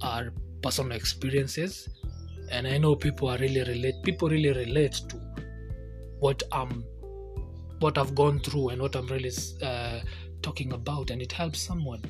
are 0.00 0.32
personal 0.62 0.92
experiences 0.92 1.88
and 2.52 2.64
i 2.66 2.78
know 2.78 2.94
people 2.94 3.28
are 3.28 3.36
really 3.38 3.64
relate 3.64 3.96
people 4.04 4.28
really 4.28 4.52
relate 4.52 4.92
to 5.08 5.16
what 6.20 6.40
i'm 6.52 6.84
what 7.80 7.98
i've 7.98 8.14
gone 8.14 8.38
through 8.38 8.68
and 8.68 8.80
what 8.80 8.94
i'm 8.94 9.08
really 9.08 9.32
uh, 9.62 9.98
talking 10.42 10.72
about 10.72 11.10
and 11.10 11.20
it 11.20 11.32
helps 11.32 11.60
someone. 11.60 12.02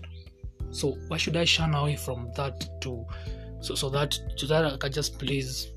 So 0.71 0.97
why 1.09 1.17
should 1.17 1.37
i 1.37 1.45
shun 1.45 1.75
away 1.75 1.97
from 1.97 2.31
that 2.37 2.81
to 2.83 3.05
so 3.61 3.75
so 3.75 3.91
that 3.91 4.19
so 4.37 4.47
that 4.47 4.65
i 4.65 4.77
can 4.77 4.93
just 4.93 5.19
please 5.19 5.73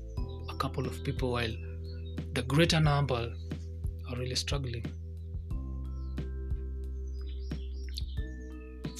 a 0.54 0.58
couple 0.58 0.86
of 0.86 1.02
people 1.04 1.32
while 1.32 1.54
the 2.32 2.42
greater 2.42 2.80
number 2.80 3.22
are 4.08 4.16
really 4.16 4.34
struggling 4.34 4.84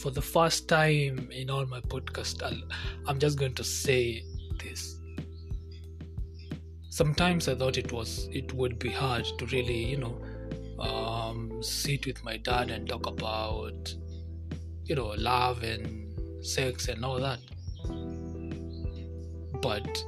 for 0.05 0.11
the 0.11 0.21
first 0.21 0.69
time 0.69 1.31
in 1.33 1.49
all 1.49 1.65
my 1.65 1.81
podcast, 1.81 2.43
i 2.43 3.11
am 3.11 3.19
just 3.19 3.39
going 3.39 3.55
to 3.55 3.65
say 3.65 4.23
this. 4.63 4.99
Sometimes 6.91 7.49
I 7.49 7.55
thought 7.55 7.79
it 7.79 7.91
was 7.91 8.29
it 8.31 8.53
would 8.53 8.79
be 8.79 8.91
hard 8.91 9.25
to 9.39 9.47
really, 9.47 9.83
you 9.93 9.97
know, 9.97 10.15
um, 10.79 11.63
sit 11.63 12.05
with 12.05 12.23
my 12.23 12.37
dad 12.37 12.71
and 12.71 12.87
talk 12.87 13.07
about, 13.07 13.95
you 14.85 14.95
know, 14.95 15.07
love 15.17 15.63
and 15.63 16.45
sex 16.45 16.89
and 16.89 17.03
all 17.03 17.19
that. 17.21 17.41
But 19.63 20.05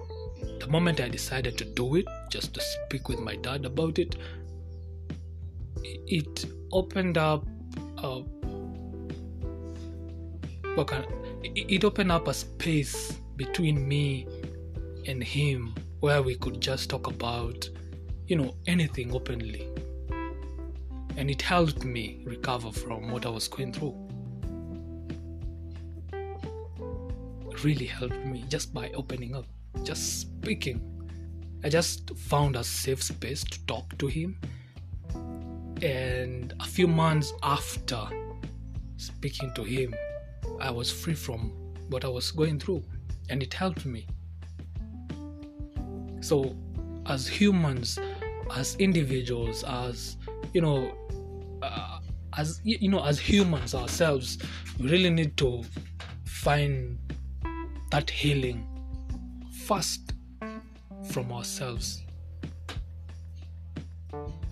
the 0.60 0.66
moment 0.68 1.00
I 1.00 1.08
decided 1.08 1.58
to 1.58 1.64
do 1.64 1.96
it, 1.96 2.06
just 2.30 2.54
to 2.54 2.60
speak 2.60 3.08
with 3.08 3.18
my 3.18 3.36
dad 3.36 3.64
about 3.64 3.98
it, 3.98 4.16
it 5.82 6.46
opened 6.72 7.18
up 7.18 7.46
a 7.98 8.20
what 10.75 10.88
can 10.88 11.04
it 11.42 11.84
opened 11.84 12.12
up 12.12 12.28
a 12.28 12.34
space 12.34 13.18
between 13.36 13.86
me 13.86 14.26
and 15.06 15.22
him 15.22 15.75
where 16.00 16.22
we 16.22 16.34
could 16.34 16.60
just 16.60 16.90
talk 16.90 17.06
about 17.06 17.68
you 18.26 18.36
know 18.36 18.54
anything 18.66 19.12
openly. 19.12 19.68
And 21.16 21.30
it 21.30 21.40
helped 21.40 21.84
me 21.84 22.20
recover 22.26 22.70
from 22.70 23.10
what 23.10 23.25
i 23.25 23.30
was 23.30 23.48
going 23.48 23.72
through. 23.72 23.94
It 27.50 27.64
really 27.64 27.86
helped 27.86 28.22
me 28.26 28.44
just 28.48 28.75
by 28.75 28.90
opening 28.90 29.34
up 29.34 29.46
just 29.85 30.21
speaking. 30.21 30.80
I 31.64 31.68
just 31.68 32.16
found 32.16 32.56
a 32.56 32.64
safe 32.64 33.02
space 33.02 33.45
to 33.45 33.66
talk 33.66 33.97
to 33.99 34.06
him. 34.06 34.38
And 35.83 36.54
a 36.61 36.64
few 36.64 36.87
months 36.87 37.33
after 37.42 38.09
speaking 38.97 39.52
to 39.54 39.62
him 39.62 39.95
I 40.61 40.71
was 40.71 40.90
free 40.90 41.14
from 41.14 41.52
what 41.90 42.04
I 42.04 42.09
was 42.09 42.30
going 42.30 42.59
through, 42.59 42.83
and 43.28 43.42
it 43.42 43.52
helped 43.52 43.85
me. 43.85 44.06
So, 46.21 46.56
as 47.06 47.26
humans, 47.28 47.99
as 48.54 48.75
individuals, 48.76 49.64
as 49.64 50.16
you 50.52 50.61
know, 50.61 50.92
uh, 51.62 52.00
as 52.37 52.61
you 52.64 52.88
know, 52.88 53.04
as 53.04 53.18
humans 53.18 53.75
ourselves, 53.75 54.38
we 54.78 54.90
really 54.90 55.11
need 55.11 55.37
to 55.38 55.62
find 56.25 56.99
that 57.90 58.11
healing 58.11 58.66
first 59.66 60.12
from 61.11 61.32
ourselves. 61.32 62.02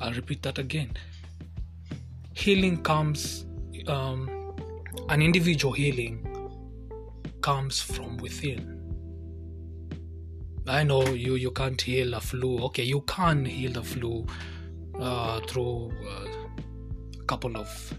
I'll 0.01 0.13
repeat 0.13 0.43
that 0.43 0.59
again. 0.59 0.91
Healing 2.33 2.83
comes 2.83 3.47
um, 3.87 4.29
an 5.09 5.23
individual 5.23 5.73
healing 5.73 6.27
comes 7.43 7.81
from 7.81 8.17
within. 8.17 8.81
I 10.67 10.83
know 10.83 11.07
you 11.07 11.37
you 11.37 11.53
can't 11.53 11.81
heal 11.81 12.15
a 12.15 12.21
flu. 12.21 12.59
Okay, 12.65 12.83
you 12.83 13.03
can 13.03 13.45
heal 13.45 13.73
the 13.73 13.85
flu 13.85 14.27
uh, 14.99 15.41
through 15.47 15.93
uh, 16.09 16.27
a 17.21 17.25
couple 17.27 17.57
of 17.57 17.95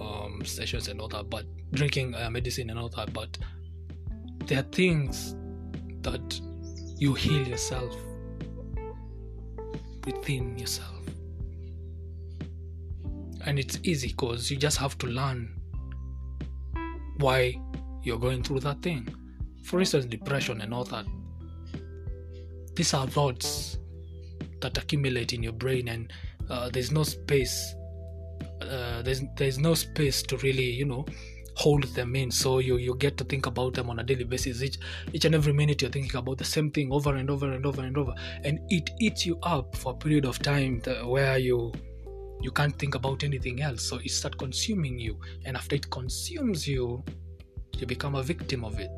um, 0.00 0.44
sessions 0.44 0.86
and 0.86 1.00
all 1.00 1.08
that, 1.08 1.28
but 1.28 1.44
drinking 1.72 2.14
uh, 2.14 2.30
medicine 2.30 2.70
and 2.70 2.78
all 2.78 2.90
that. 2.90 3.12
But 3.12 3.36
there 4.46 4.60
are 4.60 4.70
things 4.70 5.34
that 6.02 6.40
you 6.98 7.14
heal 7.14 7.46
yourself 7.46 7.96
within 10.06 10.58
yourself, 10.58 11.00
and 13.46 13.58
it's 13.58 13.78
easy 13.82 14.08
because 14.08 14.50
you 14.50 14.56
just 14.56 14.76
have 14.78 14.96
to 14.98 15.06
learn 15.06 15.54
why 17.18 17.58
you're 18.02 18.18
going 18.18 18.42
through 18.42 18.60
that 18.60 18.80
thing. 18.82 19.06
for 19.62 19.78
instance, 19.78 20.06
depression 20.06 20.60
and 20.62 20.74
all 20.74 20.84
that. 20.84 21.06
These 22.74 22.94
are 22.94 23.06
thoughts 23.06 23.78
that 24.60 24.76
accumulate 24.78 25.32
in 25.32 25.42
your 25.42 25.52
brain, 25.52 25.88
and 25.88 26.12
uh, 26.48 26.70
there's 26.70 26.90
no 26.90 27.02
space. 27.02 27.74
Uh, 28.60 29.02
there's 29.02 29.22
there's 29.36 29.58
no 29.58 29.74
space 29.74 30.22
to 30.22 30.36
really, 30.38 30.70
you 30.70 30.86
know, 30.86 31.04
hold 31.60 31.84
them 31.98 32.16
in. 32.16 32.30
So 32.30 32.58
you 32.58 32.76
you 32.78 32.94
get 33.04 33.16
to 33.18 33.24
think 33.24 33.46
about 33.46 33.74
them 33.74 33.90
on 33.90 33.98
a 33.98 34.02
daily 34.02 34.24
basis. 34.24 34.62
Each 34.62 34.78
each 35.12 35.26
and 35.26 35.34
every 35.34 35.52
minute 35.52 35.82
you're 35.82 35.90
thinking 35.90 36.16
about 36.16 36.38
the 36.38 36.48
same 36.52 36.70
thing 36.70 36.92
over 36.98 37.14
and 37.16 37.30
over 37.30 37.52
and 37.52 37.66
over 37.66 37.82
and 37.82 37.96
over, 38.02 38.14
and 38.44 38.60
it 38.68 38.90
eats 38.98 39.26
you 39.26 39.38
up 39.42 39.76
for 39.76 39.92
a 39.92 39.96
period 39.96 40.24
of 40.24 40.38
time 40.38 40.80
where 41.14 41.38
you 41.38 41.72
you 42.40 42.50
can't 42.50 42.78
think 42.78 42.94
about 42.94 43.24
anything 43.24 43.60
else. 43.60 43.88
So 43.88 43.96
it 43.96 44.10
starts 44.10 44.36
consuming 44.36 44.98
you, 44.98 45.18
and 45.44 45.56
after 45.56 45.76
it 45.76 45.90
consumes 45.90 46.66
you, 46.66 47.04
you 47.78 47.86
become 47.86 48.14
a 48.14 48.22
victim 48.22 48.64
of 48.64 48.80
it. 48.80 48.90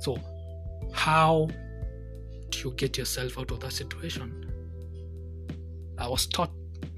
So 0.00 0.18
how 0.92 1.48
do 2.50 2.58
you 2.58 2.74
get 2.74 2.98
yourself 2.98 3.38
out 3.38 3.50
of 3.50 3.60
that 3.60 3.72
situation? 3.72 4.32
I 5.98 6.08
was 6.08 6.26
taught 6.26 6.50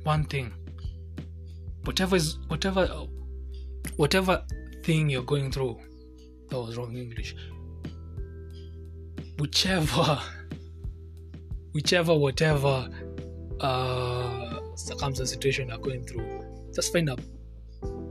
one 0.03 0.25
thing. 0.25 0.53
Whatever 1.85 2.17
is 2.17 2.39
whatever 2.49 2.87
whatever 3.97 4.43
thing 4.85 5.09
you're 5.09 5.23
going 5.23 5.51
through, 5.51 5.81
that 6.51 6.61
was 6.61 6.77
wrong 6.77 6.97
English. 6.97 7.35
Whichever 9.39 10.21
whichever 11.73 12.15
whatever 12.15 12.89
uh 13.61 14.61
circumstance 14.77 15.31
situation 15.31 15.69
you're 15.69 15.79
going 15.79 16.05
through, 16.05 16.45
just 16.75 16.93
find 16.93 17.09
a 17.09 17.17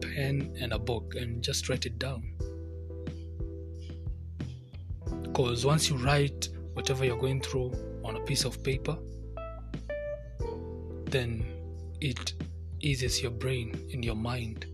pen 0.02 0.56
and 0.60 0.74
a 0.74 0.80
book 0.80 1.14
and 1.16 1.44
just 1.44 1.70
write 1.70 1.86
it 1.86 2.00
down. 2.00 2.24
Because 5.22 5.66
once 5.66 5.90
you 5.90 5.98
write 5.98 6.50
whatever 6.74 7.06
you're 7.06 7.18
going 7.18 7.42
through 7.42 7.72
on 8.04 8.16
a 8.16 8.20
piece 8.22 8.46
of 8.46 8.64
paper, 8.64 8.98
then 11.06 11.46
it 12.02 12.34
eases 12.80 13.22
your 13.22 13.32
brain 13.32 13.74
and 13.94 14.04
your 14.04 14.16
mind, 14.16 14.66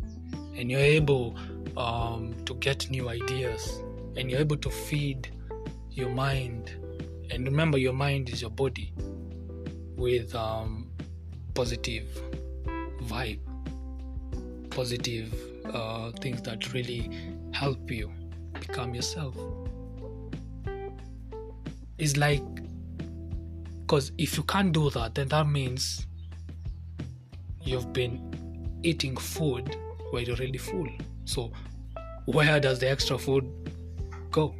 and 0.56 0.72
you're 0.72 0.79
able 0.79 1.36
um, 1.78 2.36
to 2.46 2.54
get 2.56 2.90
new 2.90 3.10
ideas, 3.10 3.82
and 4.16 4.30
you're 4.30 4.40
able 4.40 4.58
to 4.58 4.70
feed 4.70 5.32
your 5.92 6.10
mind. 6.10 6.72
And 7.32 7.46
remember, 7.46 7.78
your 7.78 7.94
mind 7.94 8.30
is 8.30 8.42
your 8.42 8.52
body 8.52 8.94
with 9.96 10.34
um, 10.34 10.90
positive 11.54 12.08
vibe, 13.04 13.40
positive 14.70 15.34
uh, 15.74 16.12
things 16.22 16.42
that 16.44 16.74
really 16.74 17.10
help 17.52 17.92
you 17.92 18.12
become 18.60 18.96
yourself. 18.96 19.36
It's 21.98 22.16
like, 22.18 22.44
because 23.82 24.12
if 24.18 24.38
you 24.38 24.44
can't 24.44 24.72
do 24.72 24.90
that, 24.92 25.16
then 25.16 25.28
that 25.30 25.48
means 25.48 26.08
you've 27.62 27.92
been 27.92 28.80
eating 28.84 29.18
food 29.18 29.76
where 30.12 30.22
you're 30.22 30.38
really 30.38 30.58
full. 30.58 30.88
So, 31.29 31.51
where 32.25 32.59
does 32.59 32.79
the 32.79 32.89
extra 32.89 33.15
food 33.15 33.45
go? 34.31 34.55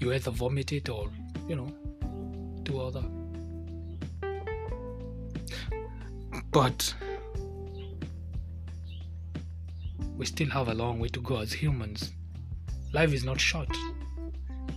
You 0.00 0.12
either 0.12 0.32
vomit 0.32 0.72
it 0.72 0.88
or, 0.88 1.08
you 1.48 1.54
know, 1.54 1.68
do 2.64 2.80
other. 2.80 3.04
But 6.50 6.92
we 10.16 10.26
still 10.26 10.50
have 10.50 10.66
a 10.66 10.74
long 10.74 10.98
way 10.98 11.08
to 11.10 11.20
go 11.20 11.36
as 11.36 11.52
humans. 11.52 12.10
Life 12.92 13.12
is 13.12 13.22
not 13.22 13.40
short. 13.40 13.70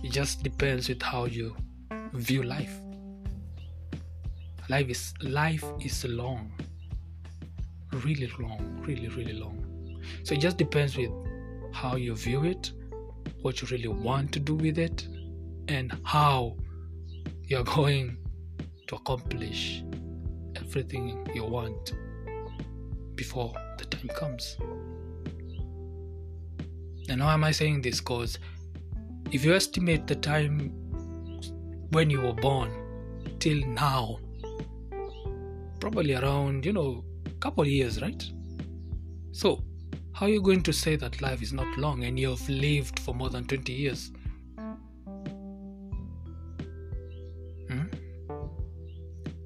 It 0.04 0.12
just 0.12 0.44
depends 0.44 0.88
with 0.88 1.02
how 1.02 1.24
you 1.24 1.56
view 2.12 2.44
life. 2.44 2.78
Life 4.68 4.88
is 4.88 5.14
life 5.20 5.64
is 5.80 6.04
long. 6.04 6.52
Really 8.04 8.30
long, 8.38 8.80
really, 8.86 9.08
really 9.08 9.32
long. 9.32 9.61
So 10.24 10.34
it 10.34 10.40
just 10.40 10.56
depends 10.56 10.96
with 10.96 11.10
how 11.72 11.96
you 11.96 12.14
view 12.14 12.44
it, 12.44 12.72
what 13.40 13.60
you 13.60 13.68
really 13.68 13.88
want 13.88 14.32
to 14.32 14.40
do 14.40 14.54
with 14.54 14.78
it, 14.78 15.06
and 15.68 15.92
how 16.04 16.56
you're 17.44 17.64
going 17.76 18.16
to 18.88 18.96
accomplish 18.96 19.82
everything 20.56 21.26
you 21.34 21.44
want 21.44 21.94
before 23.14 23.52
the 23.78 23.84
time 23.84 24.08
comes. 24.08 24.56
And 27.08 27.20
why 27.20 27.34
am 27.34 27.44
I 27.44 27.50
saying 27.50 27.82
this? 27.82 28.00
Because 28.00 28.38
if 29.32 29.44
you 29.44 29.54
estimate 29.54 30.06
the 30.06 30.16
time 30.16 30.70
when 31.90 32.10
you 32.10 32.20
were 32.20 32.32
born 32.32 32.70
till 33.38 33.60
now, 33.66 34.18
probably 35.80 36.14
around, 36.14 36.64
you 36.64 36.72
know, 36.72 37.04
couple 37.42 37.66
years, 37.66 38.00
right? 38.00 38.24
So, 39.32 39.64
how 40.14 40.26
are 40.26 40.28
you 40.28 40.42
going 40.42 40.62
to 40.62 40.72
say 40.72 40.96
that 40.96 41.20
life 41.20 41.42
is 41.42 41.52
not 41.52 41.78
long 41.78 42.04
and 42.04 42.18
you've 42.18 42.48
lived 42.48 42.98
for 42.98 43.14
more 43.14 43.30
than 43.30 43.44
20 43.44 43.72
years? 43.72 44.12
Hmm? 47.68 47.86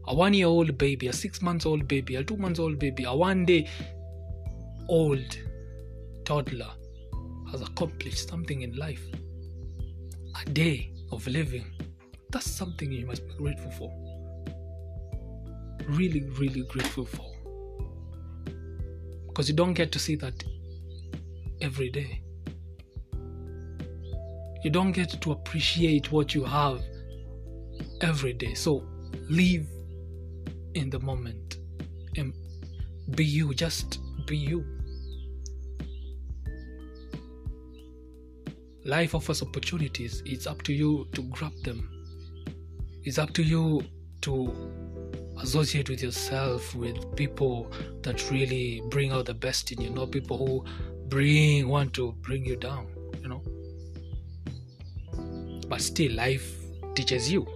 A 0.08 0.14
one 0.14 0.34
year 0.34 0.46
old 0.46 0.76
baby, 0.78 1.08
a 1.08 1.12
six 1.12 1.42
months 1.42 1.66
old 1.66 1.86
baby, 1.88 2.16
a 2.16 2.24
two 2.24 2.36
months 2.36 2.58
old 2.58 2.78
baby, 2.78 3.04
a 3.04 3.14
one 3.14 3.44
day 3.44 3.68
old 4.88 5.38
toddler 6.24 6.70
has 7.50 7.62
accomplished 7.62 8.28
something 8.28 8.62
in 8.62 8.76
life 8.76 9.02
a 10.42 10.50
day 10.50 10.90
of 11.12 11.26
living, 11.26 11.64
that's 12.30 12.50
something 12.50 12.90
you 12.90 13.06
must 13.06 13.26
be 13.26 13.34
grateful 13.34 13.70
for. 13.70 13.90
Really, 15.88 16.28
really 16.38 16.62
grateful 16.62 17.04
for. 17.04 17.32
Because 19.28 19.48
you 19.48 19.54
don't 19.54 19.74
get 19.74 19.92
to 19.92 19.98
see 19.98 20.16
that 20.16 20.42
every 21.60 21.90
day. 21.90 22.22
You 24.64 24.70
don't 24.70 24.92
get 24.92 25.20
to 25.20 25.32
appreciate 25.32 26.10
what 26.10 26.34
you 26.34 26.44
have 26.44 26.82
every 28.00 28.32
day. 28.32 28.54
So 28.54 28.84
live 29.28 29.66
in 30.74 30.90
the 30.90 30.98
moment 30.98 31.58
and 32.16 32.32
be 33.14 33.24
you, 33.24 33.54
just 33.54 34.00
be 34.26 34.36
you. 34.36 34.64
Life 38.84 39.14
offers 39.14 39.42
opportunities. 39.42 40.22
It's 40.26 40.46
up 40.46 40.62
to 40.62 40.72
you 40.72 41.06
to 41.12 41.22
grab 41.24 41.52
them. 41.64 41.90
It's 43.02 43.18
up 43.18 43.32
to 43.34 43.42
you 43.42 43.82
to 44.22 44.52
associate 45.40 45.90
with 45.90 46.02
yourself 46.02 46.74
with 46.74 47.14
people 47.16 47.70
that 48.02 48.30
really 48.30 48.82
bring 48.90 49.12
out 49.12 49.26
the 49.26 49.34
best 49.34 49.70
in 49.72 49.80
you, 49.80 49.90
not 49.90 50.10
people 50.10 50.38
who 50.38 50.64
bring 51.08 51.68
want 51.68 51.92
to 51.94 52.12
bring 52.22 52.44
you 52.44 52.56
down, 52.56 52.88
you 53.22 53.28
know. 53.28 53.42
But 55.68 55.80
still 55.80 56.12
life 56.12 56.54
teaches 56.94 57.30
you. 57.30 57.46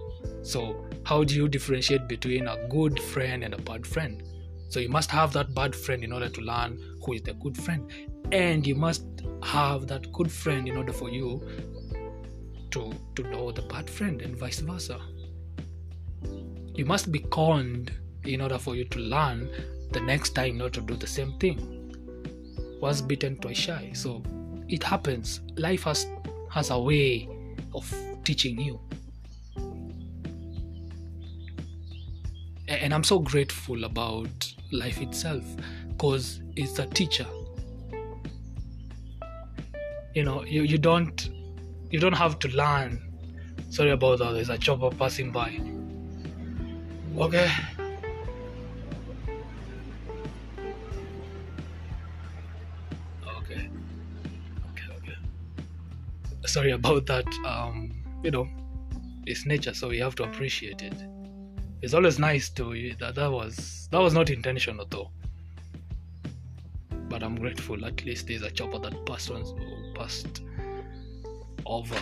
So 0.43 0.85
how 1.03 1.23
do 1.23 1.35
you 1.35 1.47
differentiate 1.47 2.07
between 2.07 2.47
a 2.47 2.67
good 2.69 2.99
friend 2.99 3.43
and 3.43 3.53
a 3.53 3.61
bad 3.61 3.85
friend? 3.85 4.23
So 4.69 4.79
you 4.79 4.89
must 4.89 5.11
have 5.11 5.33
that 5.33 5.53
bad 5.53 5.75
friend 5.75 6.03
in 6.03 6.11
order 6.11 6.29
to 6.29 6.41
learn 6.41 6.79
who 7.05 7.13
is 7.13 7.21
the 7.21 7.33
good 7.33 7.57
friend. 7.57 7.91
And 8.31 8.65
you 8.65 8.75
must 8.75 9.03
have 9.43 9.87
that 9.87 10.11
good 10.13 10.31
friend 10.31 10.67
in 10.67 10.77
order 10.77 10.93
for 10.93 11.09
you 11.09 11.41
to 12.71 12.93
to 13.15 13.23
know 13.23 13.51
the 13.51 13.61
bad 13.63 13.89
friend 13.89 14.21
and 14.21 14.35
vice 14.35 14.59
versa 14.59 14.99
you 16.73 16.85
must 16.85 17.11
be 17.11 17.19
conned 17.19 17.91
in 18.23 18.41
order 18.41 18.57
for 18.57 18.75
you 18.75 18.85
to 18.85 18.99
learn 18.99 19.49
the 19.91 19.99
next 19.99 20.31
time 20.31 20.57
not 20.57 20.73
to 20.73 20.81
do 20.81 20.95
the 20.95 21.07
same 21.07 21.33
thing 21.37 21.80
once 22.81 22.99
bitten 22.99 23.37
twice 23.37 23.57
shy. 23.57 23.91
So 23.93 24.21
it 24.67 24.83
happens. 24.83 25.41
Life 25.55 25.83
has 25.83 26.07
has 26.49 26.69
a 26.71 26.79
way 26.79 27.29
of 27.73 27.93
teaching 28.23 28.59
you. 28.59 28.79
And 32.67 32.93
i'm 32.93 33.03
so 33.03 33.19
grateful 33.19 33.83
about 33.83 34.53
life 34.71 35.01
itself 35.01 35.43
because 35.89 36.41
it's 36.55 36.79
a 36.79 36.85
teacher. 36.87 37.27
You 40.15 40.23
know 40.23 40.43
you, 40.43 40.63
you 40.63 40.77
don't 40.77 41.29
you 41.89 41.99
don't 41.99 42.13
have 42.13 42.39
to 42.39 42.47
learn. 42.49 43.01
Sorry 43.69 43.91
about 43.91 44.19
that. 44.19 44.33
There's 44.33 44.49
a 44.49 44.57
chopper 44.57 44.89
passing 44.89 45.31
by. 45.31 45.59
Okay 47.17 47.49
okay 54.71 54.93
okay. 54.97 55.17
Sorry 56.45 56.71
about 56.71 57.05
that 57.07 57.27
um 57.45 57.91
you 58.23 58.31
know 58.31 58.47
it's 59.25 59.45
nature 59.45 59.73
so 59.73 59.91
you 59.91 60.03
have 60.03 60.15
to 60.15 60.23
appreciate 60.23 60.81
it. 60.81 60.95
It's 61.81 61.93
always 61.93 62.19
nice 62.19 62.49
to 62.51 62.93
that 62.99 63.15
that 63.15 63.31
was 63.31 63.87
that 63.91 63.99
was 63.99 64.13
not 64.13 64.29
intentional 64.29 64.85
though 64.89 65.11
but 67.09 67.23
I'm 67.23 67.35
grateful 67.35 67.85
at 67.85 68.05
least 68.05 68.27
there's 68.27 68.43
a 68.43 68.51
chopper 68.51 68.79
that 68.79 69.05
passed 69.05 69.31
on 69.31 69.43
passed 69.95 70.41
over 71.65 72.01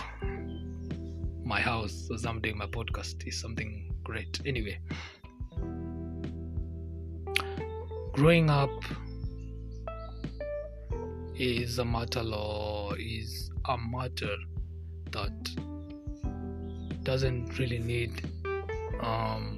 my 1.44 1.60
house 1.60 2.08
as 2.14 2.24
I'm 2.24 2.40
doing 2.40 2.56
my 2.56 2.66
podcast 2.66 3.26
is 3.26 3.40
something 3.40 3.92
great. 4.04 4.40
Anyway, 4.46 4.78
growing 8.12 8.48
up 8.48 8.70
is 11.40 11.78
a 11.78 11.84
matter 11.84 12.20
or 12.20 12.98
is 12.98 13.50
a 13.66 13.78
matter 13.78 14.36
that 15.10 15.32
doesn't 17.02 17.58
really 17.58 17.78
need 17.78 18.28
um, 19.00 19.56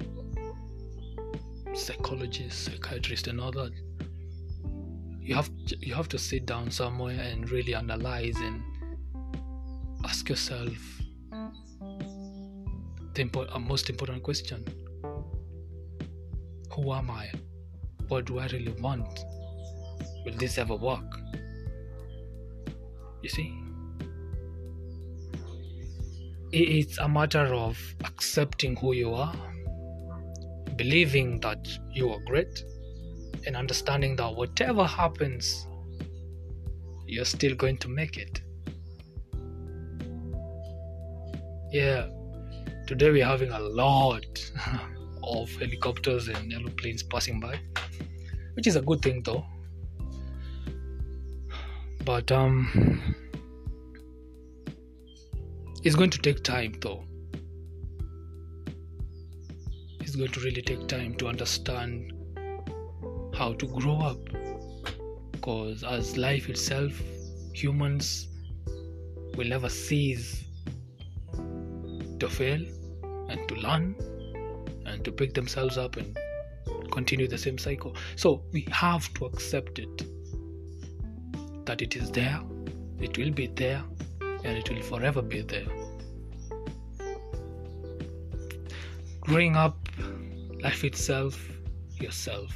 psychologists, 1.73 2.71
psychiatrists, 2.71 3.27
and 3.27 3.41
all 3.41 3.51
that. 3.51 3.73
You 5.19 5.35
have 5.35 5.49
to, 5.67 5.77
you 5.85 5.93
have 5.93 6.07
to 6.09 6.17
sit 6.17 6.45
down 6.45 6.71
somewhere 6.71 7.19
and 7.19 7.49
really 7.49 7.75
analyze 7.75 8.37
and 8.37 8.63
ask 10.05 10.29
yourself 10.29 10.77
the 13.13 13.25
impo- 13.25 13.61
most 13.61 13.89
important 13.89 14.23
question: 14.23 14.63
Who 16.73 16.93
am 16.93 17.11
I? 17.11 17.29
What 18.07 18.23
do 18.23 18.39
I 18.39 18.47
really 18.47 18.73
want? 18.79 19.19
Will 20.25 20.37
this 20.37 20.57
ever 20.57 20.77
work? 20.77 21.19
You 23.23 23.29
see, 23.29 23.57
it's 26.51 26.97
a 26.97 27.07
matter 27.07 27.45
of 27.55 27.79
accepting 28.03 28.75
who 28.75 28.91
you 28.91 29.13
are, 29.13 29.33
believing 30.75 31.39
that 31.39 31.65
you 31.93 32.11
are 32.11 32.19
great, 32.25 32.65
and 33.47 33.55
understanding 33.55 34.17
that 34.17 34.35
whatever 34.35 34.83
happens, 34.83 35.65
you're 37.07 37.23
still 37.23 37.55
going 37.55 37.77
to 37.77 37.87
make 37.87 38.17
it. 38.17 38.41
Yeah, 41.71 42.09
today 42.87 43.09
we're 43.09 43.25
having 43.25 43.51
a 43.51 43.59
lot 43.59 44.25
of 45.23 45.49
helicopters 45.51 46.27
and 46.27 46.51
aeroplanes 46.51 47.03
passing 47.03 47.39
by, 47.39 47.57
which 48.55 48.67
is 48.67 48.75
a 48.75 48.81
good 48.81 49.01
thing 49.01 49.23
though. 49.23 49.45
But 52.05 52.31
um 52.31 53.15
it's 55.83 55.95
going 55.95 56.09
to 56.09 56.17
take 56.17 56.43
time 56.43 56.75
though. 56.81 57.03
It's 59.99 60.15
going 60.15 60.31
to 60.31 60.39
really 60.41 60.61
take 60.61 60.87
time 60.87 61.15
to 61.15 61.27
understand 61.27 62.13
how 63.33 63.53
to 63.53 63.67
grow 63.67 63.99
up. 63.99 64.19
Because 65.31 65.83
as 65.83 66.17
life 66.17 66.49
itself, 66.49 66.93
humans 67.53 68.27
will 69.35 69.47
never 69.47 69.69
cease 69.69 70.45
to 72.19 72.29
fail 72.29 72.61
and 73.29 73.47
to 73.47 73.55
learn 73.55 73.95
and 74.85 75.03
to 75.03 75.11
pick 75.11 75.33
themselves 75.33 75.77
up 75.77 75.97
and 75.97 76.17
continue 76.91 77.27
the 77.27 77.37
same 77.37 77.57
cycle. 77.57 77.95
So 78.15 78.43
we 78.51 78.67
have 78.71 79.13
to 79.15 79.25
accept 79.25 79.79
it 79.79 80.03
that 81.65 81.81
it 81.81 81.95
is 81.95 82.11
there, 82.11 82.39
it 82.99 83.17
will 83.17 83.31
be 83.31 83.47
there, 83.47 83.83
and 84.21 84.57
it 84.57 84.69
will 84.69 84.81
forever 84.81 85.21
be 85.21 85.41
there. 85.41 85.65
Growing 89.21 89.55
up, 89.55 89.77
life 90.61 90.83
itself, 90.83 91.39
yourself. 91.97 92.53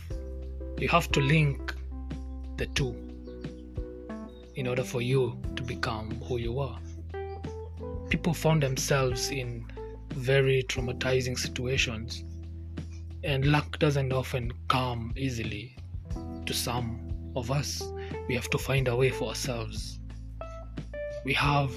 You 0.77 0.89
have 0.89 1.11
to 1.13 1.21
link 1.21 1.73
the 2.57 2.65
two 2.67 2.95
in 4.55 4.67
order 4.67 4.83
for 4.83 5.01
you 5.01 5.39
to 5.55 5.63
become 5.63 6.11
who 6.21 6.37
you 6.37 6.59
are. 6.59 6.79
People 8.09 8.33
found 8.33 8.63
themselves 8.63 9.29
in 9.29 9.65
very 10.13 10.63
traumatizing 10.63 11.37
situations, 11.37 12.23
and 13.23 13.45
luck 13.45 13.79
doesn't 13.79 14.11
often 14.11 14.51
come 14.67 15.13
easily 15.15 15.75
to 16.45 16.53
some 16.53 17.06
of 17.39 17.51
us. 17.51 17.81
We 18.27 18.35
have 18.35 18.49
to 18.49 18.57
find 18.57 18.87
a 18.87 18.95
way 18.95 19.09
for 19.09 19.29
ourselves. 19.29 19.99
We 21.25 21.33
have 21.33 21.71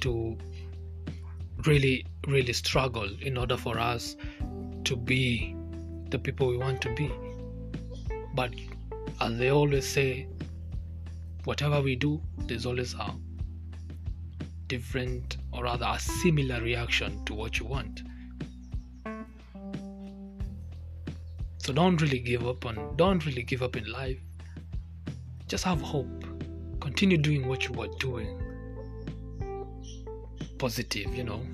to 0.00 0.36
really, 1.66 2.06
really 2.26 2.52
struggle 2.52 3.08
in 3.20 3.36
order 3.36 3.56
for 3.56 3.78
us 3.78 4.16
to 4.84 4.96
be 4.96 5.54
the 6.10 6.18
people 6.18 6.48
we 6.48 6.56
want 6.56 6.80
to 6.82 6.94
be. 6.94 7.10
But 8.34 8.54
as 9.20 9.38
they 9.38 9.50
always 9.50 9.86
say, 9.86 10.28
whatever 11.44 11.80
we 11.80 11.96
do, 11.96 12.20
there's 12.46 12.66
always 12.66 12.94
a 12.94 13.14
different 14.66 15.36
or 15.52 15.64
rather 15.64 15.86
a 15.88 15.98
similar 15.98 16.60
reaction 16.60 17.24
to 17.24 17.34
what 17.34 17.58
you 17.58 17.66
want. 17.66 18.02
So 21.58 21.72
don't 21.72 22.00
really 22.00 22.20
give 22.20 22.46
up 22.46 22.64
on 22.66 22.96
don't 22.96 23.24
really 23.26 23.42
give 23.42 23.62
up 23.62 23.76
in 23.76 23.84
life. 23.84 24.18
Just 25.50 25.64
have 25.64 25.80
hope. 25.80 26.24
Continue 26.80 27.18
doing 27.18 27.48
what 27.48 27.66
you 27.66 27.74
are 27.82 27.88
doing. 27.98 28.40
Positive, 30.58 31.12
you 31.12 31.24
know. 31.24 31.44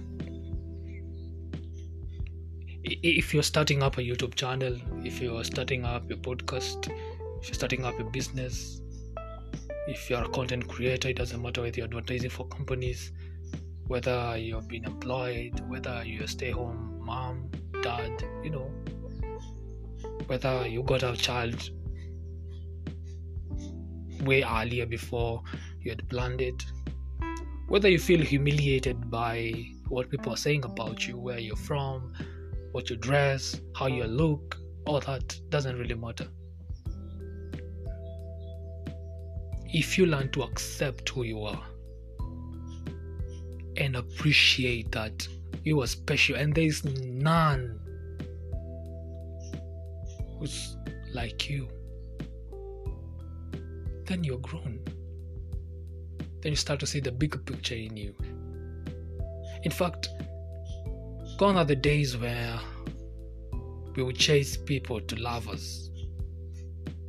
If 2.85 3.33
you're 3.33 3.43
starting 3.43 3.83
up 3.83 3.97
a 3.97 4.03
YouTube 4.03 4.35
channel, 4.35 4.77
if 5.03 5.19
you're 5.19 5.43
starting 5.45 5.87
up 5.87 6.07
your 6.11 6.19
podcast, 6.19 6.91
if 7.41 7.49
you're 7.49 7.55
starting 7.55 7.87
up 7.87 7.99
a 7.99 8.05
business, 8.05 8.83
if 9.89 10.11
you're 10.11 10.25
a 10.25 10.29
content 10.29 10.69
creator, 10.69 11.09
it 11.09 11.17
doesn't 11.17 11.41
matter 11.41 11.63
whether 11.63 11.79
you're 11.79 11.87
advertising 11.87 12.29
for 12.29 12.47
companies, 12.49 13.13
whether 13.87 14.37
you've 14.37 14.69
been 14.69 14.85
employed, 14.85 15.59
whether 15.69 16.03
you're 16.05 16.25
a 16.25 16.29
stay 16.29 16.51
home 16.51 17.01
mom, 17.03 17.51
dad, 17.83 18.23
you 18.45 18.51
know, 18.51 18.71
whether 20.27 20.69
you 20.69 20.83
got 20.83 21.03
a 21.03 21.17
child 21.17 21.71
way 24.23 24.43
earlier 24.43 24.87
before 24.87 25.43
you 25.81 25.91
had 25.91 26.09
planned 26.09 26.41
it, 26.41 26.65
whether 27.69 27.89
you 27.89 27.99
feel 27.99 28.21
humiliated 28.21 29.11
by 29.11 29.53
what 29.89 30.11
people 30.11 30.33
are 30.33 30.37
saying 30.37 30.65
about 30.65 31.07
you, 31.07 31.19
where 31.19 31.39
you're 31.39 31.57
from, 31.57 32.13
what 32.73 32.91
you 32.91 32.97
dress, 32.97 33.61
how 33.75 33.87
you 33.87 34.05
look, 34.05 34.57
all 34.87 35.01
that 35.01 35.39
doesn't 35.49 35.79
really 35.79 35.95
matter. 35.95 36.27
If 39.67 39.99
you 39.99 40.07
learn 40.07 40.31
to 40.33 40.43
accept 40.43 41.09
who 41.09 41.25
you 41.25 41.43
are 41.43 41.63
and 43.77 43.97
appreciate 43.97 44.93
that 44.93 45.27
you 45.65 45.83
are 45.83 45.87
special 45.87 46.37
and 46.37 46.55
there 46.55 46.65
is 46.65 46.85
none 46.85 47.81
who's 50.39 50.77
like 51.13 51.51
you, 51.51 51.69
then 54.07 54.25
you're 54.25 54.39
grown. 54.39 54.81
Then 56.41 56.53
you 56.53 56.57
start 56.57 56.81
to 56.81 56.87
see 56.87 57.01
the 57.01 57.13
bigger 57.13 57.39
picture 57.39 57.75
in 57.75 57.97
you. 57.97 58.15
In 59.63 59.71
fact, 59.71 60.09
gone 61.39 61.57
are 61.57 61.65
the 61.65 61.77
days 61.77 62.17
where 62.17 62.61
we 63.97 64.03
would 64.03 64.17
chase 64.17 64.57
people 64.57 65.01
to 65.01 65.17
love 65.17 65.49
us, 65.49 65.91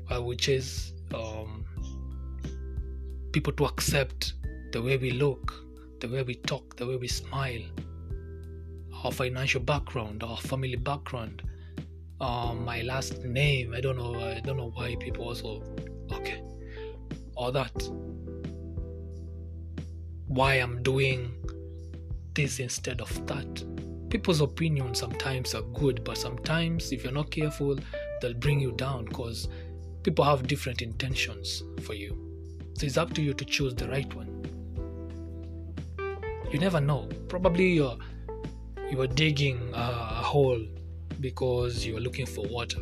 where 0.07 0.21
we 0.21 0.35
chase 0.35 0.93
um, 1.13 1.65
people 3.31 3.53
to 3.53 3.65
accept 3.65 4.33
the 4.71 4.81
way 4.81 4.97
we 4.97 5.11
look, 5.11 5.53
the 5.99 6.07
way 6.07 6.23
we 6.23 6.35
talk, 6.35 6.75
the 6.77 6.85
way 6.85 6.95
we 6.95 7.07
smile, 7.07 7.61
our 9.03 9.11
financial 9.11 9.61
background, 9.61 10.23
our 10.23 10.37
family 10.37 10.75
background, 10.75 11.43
um, 12.19 12.65
my 12.65 12.81
last 12.81 13.23
name. 13.23 13.73
I 13.73 13.81
don't 13.81 13.97
know. 13.97 14.15
I 14.15 14.39
don't 14.39 14.57
know 14.57 14.71
why 14.73 14.95
people 14.99 15.25
also 15.25 15.61
okay, 16.11 16.41
all 17.37 17.51
that. 17.51 17.89
Why 20.27 20.55
I'm 20.55 20.83
doing 20.83 21.31
this 22.33 22.59
instead 22.59 22.99
of 22.99 23.27
that. 23.27 23.63
People's 24.09 24.41
opinions 24.41 24.99
sometimes 24.99 25.53
are 25.53 25.61
good, 25.61 26.03
but 26.03 26.17
sometimes 26.17 26.91
if 26.91 27.03
you're 27.03 27.13
not 27.13 27.31
careful, 27.31 27.77
they'll 28.21 28.33
bring 28.33 28.59
you 28.59 28.71
down 28.71 29.05
because 29.05 29.47
people 30.03 30.25
have 30.25 30.47
different 30.47 30.81
intentions 30.81 31.63
for 31.83 31.93
you. 31.93 32.15
So 32.73 32.85
it's 32.85 32.97
up 32.97 33.13
to 33.13 33.21
you 33.21 33.33
to 33.33 33.45
choose 33.45 33.75
the 33.75 33.87
right 33.87 34.11
one. 34.13 34.33
You 36.51 36.59
never 36.59 36.79
know. 36.79 37.09
Probably 37.27 37.73
you're 37.73 37.97
you 38.89 39.01
are 39.01 39.07
digging 39.07 39.59
a 39.73 39.85
hole 39.85 40.63
because 41.19 41.85
you 41.85 41.97
are 41.97 41.99
looking 41.99 42.25
for 42.25 42.45
water. 42.47 42.79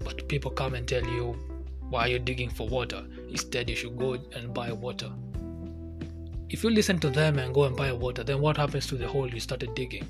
But 0.00 0.28
people 0.28 0.50
come 0.50 0.74
and 0.74 0.86
tell 0.86 1.02
you 1.02 1.53
why 1.90 2.06
are 2.06 2.08
you're 2.08 2.18
digging 2.18 2.50
for 2.50 2.66
water. 2.68 3.04
Instead, 3.28 3.68
you 3.70 3.76
should 3.76 3.96
go 3.96 4.14
and 4.34 4.52
buy 4.54 4.72
water. 4.72 5.10
If 6.48 6.62
you 6.62 6.70
listen 6.70 6.98
to 7.00 7.10
them 7.10 7.38
and 7.38 7.54
go 7.54 7.64
and 7.64 7.76
buy 7.76 7.92
water, 7.92 8.22
then 8.22 8.40
what 8.40 8.56
happens 8.56 8.86
to 8.88 8.96
the 8.96 9.08
hole 9.08 9.28
you 9.28 9.40
started 9.40 9.74
digging? 9.74 10.06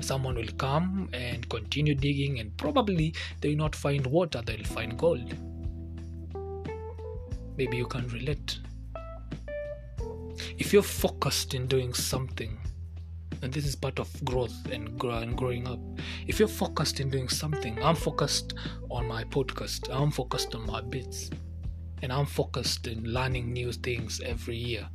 Someone 0.00 0.36
will 0.36 0.52
come 0.58 1.08
and 1.12 1.48
continue 1.48 1.94
digging, 1.94 2.38
and 2.38 2.56
probably 2.56 3.14
they 3.40 3.50
will 3.50 3.56
not 3.56 3.74
find 3.74 4.06
water, 4.06 4.42
they'll 4.44 4.64
find 4.64 4.96
gold. 4.98 5.34
Maybe 7.56 7.76
you 7.76 7.86
can 7.86 8.06
relate. 8.08 8.58
If 10.56 10.72
you're 10.72 10.82
focused 10.82 11.54
in 11.54 11.66
doing 11.66 11.94
something, 11.94 12.58
and 13.42 13.52
this 13.52 13.66
is 13.66 13.76
part 13.76 13.98
of 13.98 14.24
growth 14.24 14.54
and, 14.72 14.98
grow, 14.98 15.18
and 15.18 15.36
growing 15.36 15.66
up, 15.66 15.78
if 16.26 16.38
you're 16.38 16.48
focused 16.48 17.00
in 17.00 17.10
doing 17.10 17.28
something, 17.28 17.82
I'm 17.82 17.96
focused 17.96 18.54
on 18.90 19.06
my 19.06 19.24
podcast, 19.24 19.88
I'm 19.94 20.10
focused 20.10 20.54
on 20.54 20.66
my 20.66 20.80
bits, 20.80 21.30
and 22.02 22.12
I'm 22.12 22.26
focused 22.26 22.86
in 22.86 23.04
learning 23.04 23.52
new 23.52 23.72
things 23.72 24.20
every 24.24 24.56
year. 24.56 24.88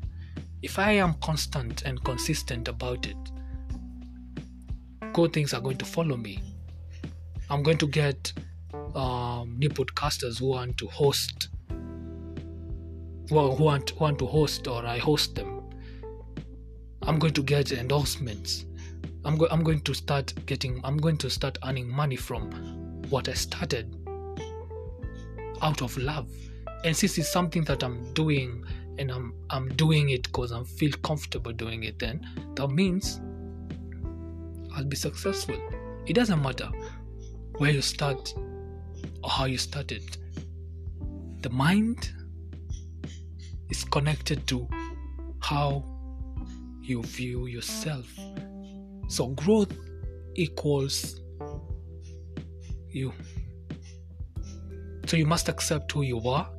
If 0.61 0.79
I 0.79 0.93
am 0.93 1.15
constant 1.15 1.83
and 1.83 2.03
consistent 2.03 2.67
about 2.67 3.05
it, 3.05 3.17
good 5.13 5.33
things 5.33 5.53
are 5.53 5.61
going 5.61 5.77
to 5.77 5.85
follow 5.85 6.17
me. 6.17 6.41
I'm 7.49 7.63
going 7.63 7.77
to 7.77 7.87
get 7.87 8.33
um, 8.95 9.55
new 9.57 9.69
podcasters 9.69 10.39
who 10.39 10.47
want 10.47 10.77
to 10.77 10.87
host, 10.87 11.49
well, 13.29 13.55
who 13.55 13.63
want, 13.63 13.89
who 13.91 13.99
want 13.99 14.19
to 14.19 14.25
host, 14.25 14.67
or 14.67 14.85
I 14.85 14.97
host 14.97 15.35
them. 15.35 15.52
I'm 17.05 17.19
going 17.19 17.33
to 17.33 17.43
get 17.43 17.71
endorsements. 17.71 18.65
I'm, 19.25 19.37
go- 19.37 19.47
I'm 19.51 19.63
going 19.63 19.81
to 19.81 19.93
start 19.93 20.33
getting. 20.45 20.81
I'm 20.83 20.97
going 20.97 21.17
to 21.17 21.29
start 21.29 21.57
earning 21.65 21.89
money 21.89 22.15
from 22.15 22.51
what 23.09 23.29
I 23.29 23.33
started 23.33 23.95
out 25.61 25.81
of 25.81 25.97
love. 25.97 26.29
And 26.83 26.95
since 26.95 27.17
it's 27.17 27.31
something 27.31 27.63
that 27.65 27.83
I'm 27.83 28.13
doing, 28.13 28.65
and 28.97 29.11
I'm 29.11 29.33
I'm 29.49 29.69
doing 29.75 30.09
it 30.09 30.23
because 30.23 30.51
I 30.51 30.63
feel 30.63 30.91
comfortable 31.03 31.51
doing 31.51 31.83
it, 31.83 31.99
then 31.99 32.25
that 32.55 32.67
means 32.69 33.19
I'll 34.75 34.85
be 34.85 34.95
successful. 34.95 35.59
It 36.05 36.13
doesn't 36.13 36.41
matter 36.41 36.69
where 37.57 37.71
you 37.71 37.81
start 37.81 38.33
or 39.23 39.29
how 39.29 39.45
you 39.45 39.57
started. 39.57 40.17
The 41.41 41.49
mind 41.49 42.11
is 43.69 43.83
connected 43.83 44.47
to 44.47 44.67
how 45.39 45.92
you 46.83 47.01
view 47.03 47.45
yourself. 47.47 48.07
So 49.07 49.27
growth 49.27 49.71
equals 50.35 51.21
you. 52.89 53.13
So 55.05 55.17
you 55.17 55.25
must 55.25 55.49
accept 55.49 55.91
who 55.91 56.01
you 56.01 56.19
are, 56.27 56.49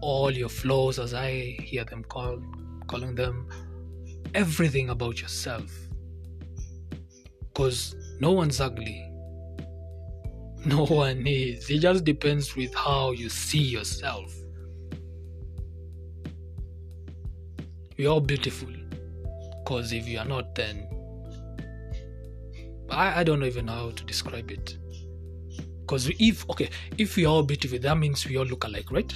all 0.00 0.30
your 0.30 0.48
flaws 0.48 0.98
as 0.98 1.14
I 1.14 1.56
hear 1.62 1.84
them 1.84 2.04
call 2.04 2.42
calling 2.86 3.14
them, 3.14 3.48
everything 4.34 4.90
about 4.90 5.20
yourself. 5.20 5.70
Because 7.40 7.94
no 8.20 8.32
one's 8.32 8.60
ugly. 8.60 9.04
No 10.66 10.86
one 10.86 11.24
is. 11.24 11.70
It 11.70 11.78
just 11.78 12.04
depends 12.04 12.56
with 12.56 12.74
how 12.74 13.12
you 13.12 13.28
see 13.28 13.62
yourself. 13.62 14.34
We're 17.96 18.08
all 18.08 18.20
beautiful. 18.20 18.77
Because 19.68 19.92
if 19.92 20.08
you 20.08 20.18
are 20.18 20.24
not, 20.24 20.54
then 20.54 20.88
I, 22.88 23.20
I 23.20 23.22
don't 23.22 23.44
even 23.44 23.66
know 23.66 23.72
how 23.72 23.90
to 23.90 24.04
describe 24.04 24.50
it. 24.50 24.78
Because 25.80 26.08
if 26.18 26.48
okay, 26.48 26.70
if 26.96 27.16
we 27.16 27.26
all 27.26 27.42
beautiful, 27.42 27.78
that 27.80 27.98
means 27.98 28.26
we 28.26 28.38
all 28.38 28.46
look 28.46 28.64
alike, 28.64 28.90
right? 28.90 29.12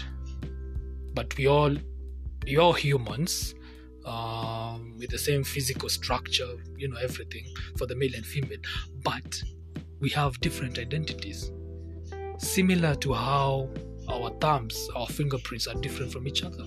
But 1.15 1.35
we 1.39 1.47
all 1.47 1.75
all 2.61 2.75
humans 2.75 3.55
um, 4.05 4.95
with 4.99 5.09
the 5.09 5.17
same 5.17 5.43
physical 5.43 5.89
structure, 5.89 6.51
you 6.77 6.87
know, 6.87 6.99
everything 6.99 7.47
for 7.79 7.87
the 7.87 7.97
male 7.97 8.15
and 8.15 8.27
female. 8.27 8.61
But 9.03 9.43
we 10.01 10.11
have 10.11 10.39
different 10.43 10.79
identities, 10.79 11.51
similar 12.37 12.95
to 12.97 13.15
how 13.15 13.71
our 14.07 14.29
thumbs, 14.39 14.91
our 14.95 15.07
fingerprints 15.07 15.67
are 15.67 15.81
different 15.81 16.13
from 16.13 16.29
each 16.29 16.45
other. 16.45 16.67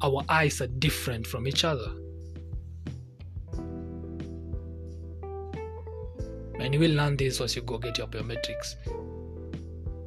Our 0.00 0.24
eyes 0.30 0.62
are 0.62 0.66
different 0.66 1.26
from 1.26 1.46
each 1.46 1.62
other. 1.62 1.92
And 6.58 6.72
you 6.74 6.80
will 6.80 6.92
learn 6.92 7.16
this 7.16 7.38
once 7.38 7.54
you 7.54 7.62
go 7.62 7.78
get 7.78 7.98
your 7.98 8.06
biometrics 8.06 8.74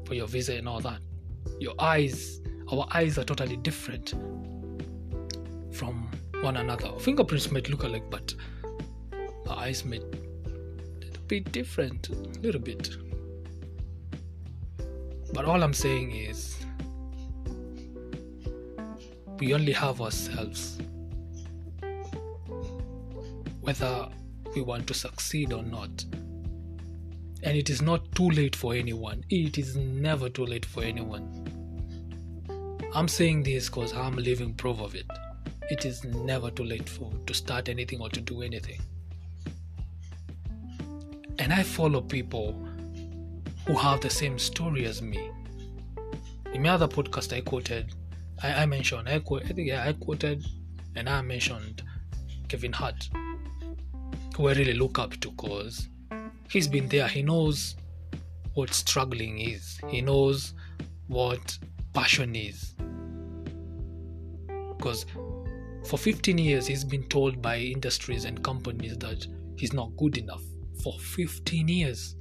for 0.06 0.14
your 0.14 0.28
visa 0.28 0.56
and 0.56 0.68
all 0.68 0.80
that. 0.82 1.00
Your 1.60 1.74
eyes, 1.80 2.42
our 2.72 2.88
eyes 2.94 3.18
are 3.18 3.24
totally 3.24 3.58
different 3.58 4.12
from 5.72 6.10
one 6.42 6.58
another. 6.58 6.92
Fingerprints 7.00 7.52
might 7.52 7.70
look 7.70 7.84
alike, 7.84 8.10
but 8.10 8.34
the 9.46 9.52
eyes 9.52 9.86
might 9.86 10.04
be 11.28 11.40
different, 11.40 12.10
a 12.10 12.14
little 12.42 12.62
bit. 12.62 12.90
But 15.32 15.46
all 15.46 15.62
I'm 15.64 15.74
saying 15.74 16.12
is, 16.12 16.58
we 19.38 19.54
only 19.54 19.72
have 19.72 20.02
ourselves. 20.02 20.80
Whether 23.62 24.10
we 24.56 24.62
want 24.62 24.88
to 24.88 24.94
succeed 24.94 25.54
or 25.54 25.62
not. 25.62 26.04
And 27.44 27.58
it 27.58 27.70
is 27.70 27.82
not 27.82 28.14
too 28.16 28.30
late 28.30 28.56
for 28.56 28.74
anyone. 28.74 29.24
It 29.30 29.58
is 29.58 29.76
never 29.78 30.30
too 30.30 30.46
late 30.46 30.66
for 30.66 30.84
anyone. 30.84 31.46
I'm 32.94 33.08
saying 33.08 33.44
this 33.44 33.70
because 33.70 33.94
I'm 33.94 34.16
living 34.16 34.54
proof 34.56 34.80
of 34.80 34.96
it. 34.96 35.06
It 35.70 35.86
is 35.86 36.04
never 36.04 36.50
too 36.50 36.64
late 36.64 36.90
for 36.90 37.12
to 37.28 37.34
start 37.34 37.70
anything 37.70 38.02
or 38.02 38.10
to 38.10 38.20
do 38.20 38.42
anything. 38.42 38.82
And 41.38 41.54
I 41.54 41.64
follow 41.64 42.02
people 42.02 42.68
who 43.68 43.76
have 43.76 44.02
the 44.02 44.10
same 44.10 44.40
story 44.40 44.86
as 44.86 45.02
me. 45.02 45.30
In 46.54 46.64
my 46.64 46.70
other 46.70 46.88
podcast, 46.88 47.32
I 47.36 47.42
quoted, 47.42 47.94
I, 48.42 48.64
I 48.64 48.66
mentioned, 48.66 49.08
I, 49.08 49.20
quote, 49.20 49.44
I 49.46 49.50
think 49.50 49.72
I 49.72 49.94
quoted, 49.94 50.44
and 50.96 51.08
I 51.08 51.22
mentioned 51.22 51.84
Kevin 52.48 52.74
Hart, 52.74 53.08
who 54.36 54.48
I 54.48 54.54
really 54.54 54.74
look 54.74 54.98
up 54.98 55.12
to 55.22 55.30
because 55.30 55.88
he's 56.50 56.68
been 56.68 56.88
there. 56.88 57.08
He 57.08 57.22
knows 57.22 57.76
what 58.54 58.74
struggling 58.74 59.40
is. 59.40 59.80
He 59.88 60.02
knows 60.02 60.54
what 61.08 61.58
passion 61.94 62.36
is. 62.36 62.76
Because 64.78 65.06
for 65.86 65.98
15 65.98 66.38
years, 66.38 66.68
he's 66.68 66.84
been 66.84 67.04
told 67.04 67.42
by 67.42 67.58
industries 67.58 68.26
and 68.26 68.44
companies 68.44 68.98
that 68.98 69.26
he's 69.58 69.74
not 69.74 69.96
good 69.98 70.18
enough. 70.18 70.44
For 70.84 70.94
15 71.00 71.68
years. 71.68 72.16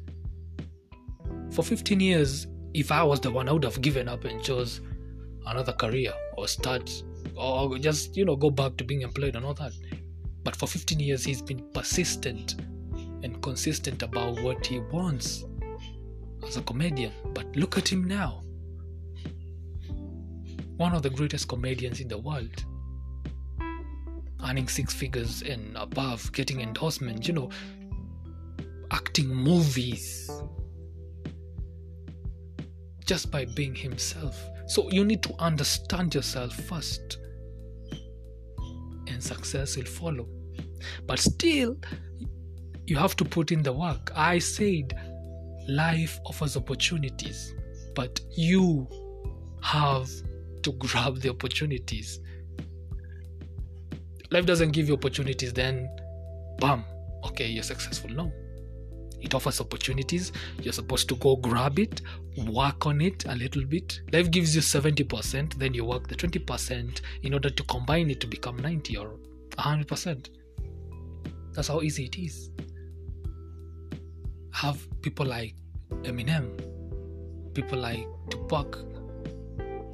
For 1.53 1.63
15 1.63 2.01
years, 2.01 2.47
if 2.75 2.93
I 2.93 3.03
was 3.03 3.21
the 3.21 3.31
one, 3.31 3.49
I 3.49 3.53
would 3.53 3.65
have 3.65 3.81
given 3.81 4.09
up 4.09 4.25
and 4.25 4.43
chose 4.43 4.81
another 5.47 5.73
career 5.73 6.13
or 6.37 6.47
start 6.49 7.03
or 7.37 7.79
just, 7.79 8.17
you 8.17 8.25
know, 8.25 8.37
go 8.37 8.51
back 8.51 8.77
to 8.77 8.85
being 8.85 9.03
employed 9.03 9.37
and 9.37 9.45
all 9.45 9.55
that. 9.55 9.73
But 10.45 10.57
for 10.57 10.67
15 10.67 11.01
years, 11.01 11.25
he's 11.25 11.41
been 11.41 11.65
persistent 11.73 12.57
and 13.23 13.43
consistent 13.43 14.03
about 14.03 14.41
what 14.43 14.67
he 14.67 14.79
wants 14.79 15.45
as 16.47 16.57
a 16.57 16.63
comedian. 16.63 17.13
But 17.35 17.55
look 17.57 17.77
at 17.79 17.89
him 17.91 18.05
now. 18.05 18.43
One 20.77 20.95
of 20.95 21.03
the 21.03 21.11
greatest 21.11 21.49
comedians 21.49 22.01
in 22.01 22.09
the 22.09 22.19
world. 22.19 22.65
Earning 24.45 24.69
six 24.69 24.95
figures 24.95 25.43
and 25.43 25.77
above, 25.77 26.33
getting 26.33 26.61
endorsements, 26.61 27.27
you 27.27 27.35
know, 27.35 27.51
acting 28.91 29.29
movies 29.29 30.31
just 33.05 33.31
by 33.31 33.45
being 33.47 33.75
himself. 33.75 34.41
So 34.69 34.89
you 34.91 35.05
need 35.05 35.23
to 35.25 35.35
understand 35.39 36.15
yourself 36.15 36.55
first, 36.55 37.19
and 39.07 39.23
success 39.23 39.77
will 39.77 39.87
follow. 39.87 40.29
But 41.07 41.19
still, 41.19 41.77
you 42.89 42.97
have 42.97 43.15
to 43.17 43.25
put 43.25 43.53
in 43.53 43.63
the 43.63 43.73
work. 43.73 44.11
I 44.17 44.39
said 44.39 44.99
life 45.69 46.19
offers 46.25 46.57
opportunities, 46.57 47.55
but 47.95 48.19
you 48.35 48.89
have 49.63 50.09
to 50.63 50.73
grab 50.79 51.21
the 51.21 51.29
opportunities. 51.29 52.21
Life 54.31 54.47
doesn't 54.47 54.71
give 54.71 54.89
you 54.89 54.95
opportunities, 54.95 55.53
then 55.53 55.89
bam, 56.59 56.85
okay, 57.25 57.47
you're 57.47 57.63
successful. 57.63 58.11
No. 58.11 58.33
It 59.21 59.35
offers 59.35 59.61
opportunities. 59.61 60.33
You're 60.63 60.73
supposed 60.73 61.09
to 61.09 61.17
go 61.17 61.37
grab 61.37 61.79
it, 61.79 62.03
work 62.47 62.87
on 62.87 63.01
it 63.01 63.25
a 63.27 63.35
little 63.35 63.65
bit. 63.65 64.01
Life 64.13 64.31
gives 64.31 64.55
you 64.55 64.63
70%, 64.63 65.55
then 65.55 65.75
you 65.75 65.85
work 65.85 66.07
the 66.09 66.15
20% 66.15 67.01
in 67.23 67.35
order 67.35 67.51
to 67.51 67.63
combine 67.65 68.11
it 68.11 68.21
to 68.21 68.27
become 68.27 68.57
90 68.57 68.97
or 68.97 69.17
100%. 69.59 70.29
That's 71.53 71.69
how 71.69 71.83
easy 71.83 72.05
it 72.05 72.17
is. 72.17 72.51
Have 74.53 74.87
people 75.03 75.27
like 75.27 75.55
Eminem, 76.03 76.51
people 77.55 77.79
like 77.79 78.07
Tupac, 78.31 78.79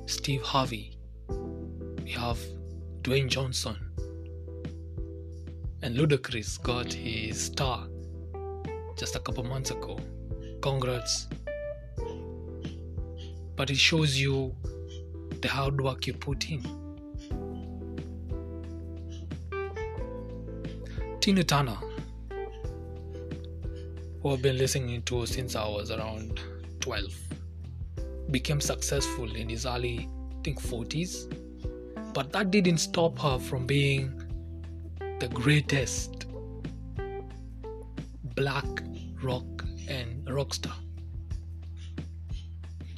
Steve 0.07 0.43
Harvey, 0.43 0.97
we 2.03 2.11
have 2.13 2.39
Dwayne 3.03 3.29
Johnson, 3.29 3.77
and 5.83 5.97
Ludacris 5.97 6.63
got 6.63 6.93
his 6.93 7.41
star 7.41 7.87
just 8.97 9.17
a 9.17 9.19
couple 9.19 9.45
months 9.45 9.71
ago. 9.71 9.99
Congrats. 10.63 11.29
But 13.57 13.71
it 13.71 13.77
shows 13.77 14.17
you 14.17 14.55
the 15.43 15.49
hard 15.49 15.81
work 15.81 16.07
you 16.07 16.15
put 16.15 16.51
in. 16.51 16.63
Tina 21.21 21.45
Turner, 21.45 21.79
who 24.25 24.33
I've 24.33 24.41
been 24.41 24.57
listening 24.57 25.03
to 25.03 25.27
since 25.27 25.55
I 25.55 25.69
was 25.69 25.91
around 25.91 26.41
12, 26.81 27.15
became 28.31 28.59
successful 28.59 29.31
in 29.37 29.51
his 29.51 29.67
early, 29.67 30.09
I 30.31 30.43
think, 30.43 30.63
40s. 30.63 31.31
But 32.15 32.33
that 32.33 32.51
didn't 32.51 32.79
stop 32.79 33.19
her 33.19 33.39
from 33.39 33.67
being 33.67 34.19
the 35.21 35.29
greatest 35.29 36.25
black 38.35 38.65
rock 39.23 39.45
and 39.89 40.27
rock 40.31 40.55
star, 40.55 40.75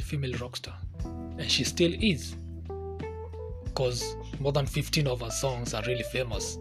female 0.00 0.38
rock 0.38 0.54
star, 0.54 0.76
and 1.04 1.50
she 1.50 1.64
still 1.64 1.92
is. 2.00 2.36
Because 3.64 4.14
more 4.38 4.52
than 4.52 4.66
15 4.66 5.08
of 5.08 5.22
her 5.22 5.30
songs 5.32 5.74
are 5.74 5.82
really 5.88 6.04
famous. 6.04 6.56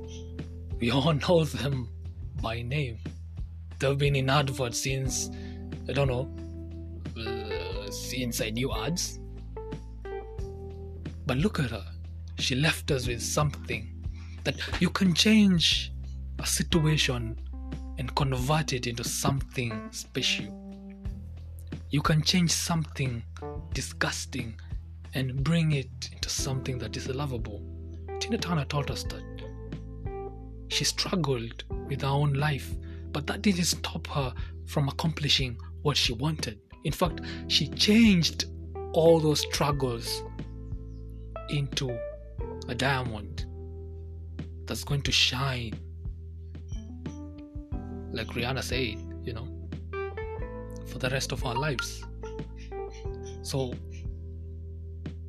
We 0.79 0.89
all 0.89 1.13
know 1.27 1.43
them 1.43 1.87
by 2.41 2.63
name. 2.63 2.97
They've 3.85 3.95
been 3.95 4.15
in 4.15 4.31
adverts 4.31 4.81
since, 4.81 5.29
I 5.87 5.93
don't 5.93 6.07
know, 6.07 6.27
uh, 7.23 7.91
since 7.91 8.41
I 8.41 8.49
knew 8.49 8.73
ads. 8.73 9.19
But 11.27 11.37
look 11.37 11.59
at 11.59 11.69
her. 11.69 11.85
She 12.39 12.55
left 12.55 12.89
us 12.89 13.07
with 13.07 13.21
something 13.21 14.03
that 14.43 14.55
you 14.81 14.89
can 14.89 15.13
change 15.13 15.93
a 16.39 16.47
situation 16.47 17.37
and 17.99 18.15
convert 18.15 18.73
it 18.73 18.87
into 18.87 19.03
something 19.03 19.87
special. 19.91 20.47
You 21.91 22.01
can 22.01 22.23
change 22.23 22.49
something 22.49 23.21
disgusting 23.71 24.59
and 25.13 25.43
bring 25.43 25.73
it 25.73 26.09
into 26.11 26.29
something 26.29 26.79
that 26.79 26.97
is 26.97 27.07
lovable. 27.07 27.61
Tina 28.19 28.39
Turner 28.39 28.65
taught 28.65 28.89
us 28.89 29.03
that. 29.03 29.23
She 30.69 30.85
struggled 30.85 31.65
with 31.87 32.01
her 32.01 32.07
own 32.07 32.33
life, 32.33 32.73
but 33.15 33.27
that 33.27 33.41
didn't 33.41 33.63
stop 33.63 34.05
her 34.07 34.33
from 34.65 34.89
accomplishing 34.89 35.57
what 35.83 35.95
she 35.95 36.11
wanted. 36.11 36.59
In 36.83 36.91
fact, 36.91 37.21
she 37.47 37.69
changed 37.69 38.43
all 38.91 39.21
those 39.21 39.39
struggles 39.39 40.21
into 41.47 41.97
a 42.67 42.75
diamond 42.75 43.45
that's 44.65 44.83
going 44.83 45.01
to 45.03 45.13
shine. 45.13 45.79
Like 48.11 48.27
Rihanna 48.27 48.61
said, 48.61 48.97
you 49.23 49.31
know, 49.31 49.47
for 50.85 50.99
the 50.99 51.09
rest 51.09 51.31
of 51.31 51.45
our 51.45 51.55
lives. 51.55 52.03
So, 53.43 53.73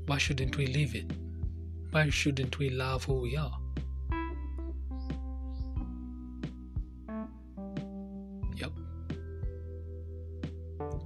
why 0.06 0.18
shouldn't 0.18 0.56
we 0.56 0.66
live 0.66 0.96
it? 0.96 1.12
Why 1.92 2.10
shouldn't 2.10 2.58
we 2.58 2.68
love 2.70 3.04
who 3.04 3.20
we 3.20 3.36
are? 3.36 3.56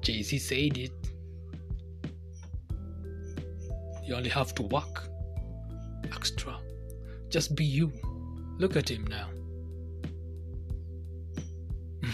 Jay 0.00 0.22
Z 0.22 0.38
said 0.38 0.78
it. 0.78 0.92
You 4.04 4.14
only 4.14 4.30
have 4.30 4.54
to 4.56 4.62
work 4.62 5.08
extra. 6.12 6.58
Just 7.28 7.54
be 7.54 7.64
you. 7.64 7.92
Look 8.58 8.76
at 8.76 8.90
him 8.90 9.06
now. 9.06 9.28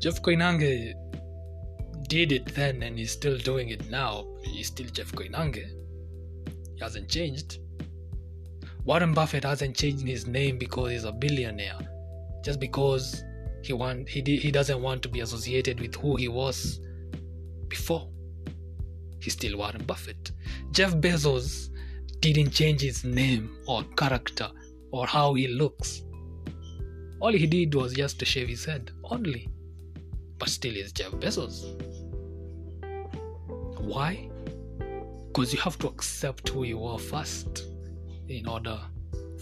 Jeff 0.00 0.22
Koinange 0.22 0.94
did 2.08 2.32
it 2.32 2.54
then 2.54 2.82
and 2.82 2.98
he's 2.98 3.12
still 3.12 3.38
doing 3.38 3.68
it 3.70 3.88
now. 3.90 4.26
He's 4.42 4.66
still 4.68 4.86
Jeff 4.86 5.12
Koinange. 5.12 5.64
He 6.74 6.80
hasn't 6.80 7.08
changed. 7.08 7.58
Warren 8.84 9.14
Buffett 9.14 9.44
hasn't 9.44 9.76
changed 9.76 10.06
his 10.06 10.26
name 10.26 10.58
because 10.58 10.90
he's 10.90 11.04
a 11.04 11.12
billionaire. 11.12 11.78
Just 12.44 12.60
because 12.60 13.24
he 13.66 13.72
want 13.72 14.08
he 14.08 14.20
he 14.22 14.50
doesn't 14.50 14.80
want 14.80 15.02
to 15.02 15.08
be 15.08 15.20
associated 15.20 15.80
with 15.80 15.94
who 15.96 16.16
he 16.16 16.28
was 16.28 16.80
before. 17.68 18.08
He's 19.20 19.32
still 19.32 19.58
Warren 19.58 19.84
Buffett. 19.84 20.30
Jeff 20.70 20.94
Bezos 20.94 21.70
didn't 22.20 22.50
change 22.50 22.80
his 22.80 23.04
name 23.04 23.56
or 23.66 23.82
character 23.96 24.48
or 24.92 25.06
how 25.06 25.34
he 25.34 25.48
looks. 25.48 26.02
All 27.20 27.32
he 27.32 27.46
did 27.46 27.74
was 27.74 27.94
just 27.94 28.18
to 28.20 28.24
shave 28.24 28.48
his 28.48 28.64
head, 28.64 28.92
only. 29.04 29.48
But 30.38 30.48
still 30.48 30.76
is 30.76 30.92
Jeff 30.92 31.12
Bezos. 31.12 31.64
Why? 33.80 34.28
Because 35.28 35.52
you 35.52 35.60
have 35.60 35.78
to 35.78 35.88
accept 35.88 36.48
who 36.50 36.64
you 36.64 36.84
are 36.84 36.98
first 36.98 37.64
in 38.28 38.46
order 38.46 38.78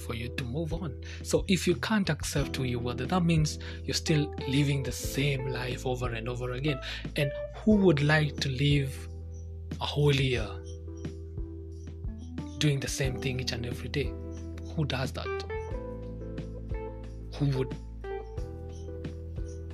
for 0.05 0.15
you 0.15 0.29
to 0.29 0.45
move 0.45 0.73
on. 0.73 0.95
So 1.23 1.45
if 1.49 1.67
you 1.67 1.77
can't 1.77 2.11
accept 2.11 2.57
who 2.57 2.65
you 2.65 2.81
then 2.95 3.09
that 3.09 3.25
means 3.25 3.59
you're 3.85 3.95
still 3.95 4.33
living 4.49 4.83
the 4.83 4.93
same 4.93 5.49
life 5.49 5.87
over 5.87 6.09
and 6.09 6.29
over 6.29 6.53
again. 6.53 6.81
And 7.17 7.33
who 7.57 7.77
would 7.77 8.03
like 8.03 8.37
to 8.41 8.49
live 8.51 9.09
a 9.81 9.87
whole 9.87 10.15
year 10.15 10.47
doing 12.59 12.81
the 12.81 12.89
same 12.89 13.21
thing 13.21 13.41
each 13.41 13.53
and 13.53 13.67
every 13.67 13.89
day? 13.89 14.13
Who 14.77 14.85
does 14.85 15.13
that? 15.13 15.45
Who 17.37 17.47
would? 17.59 17.75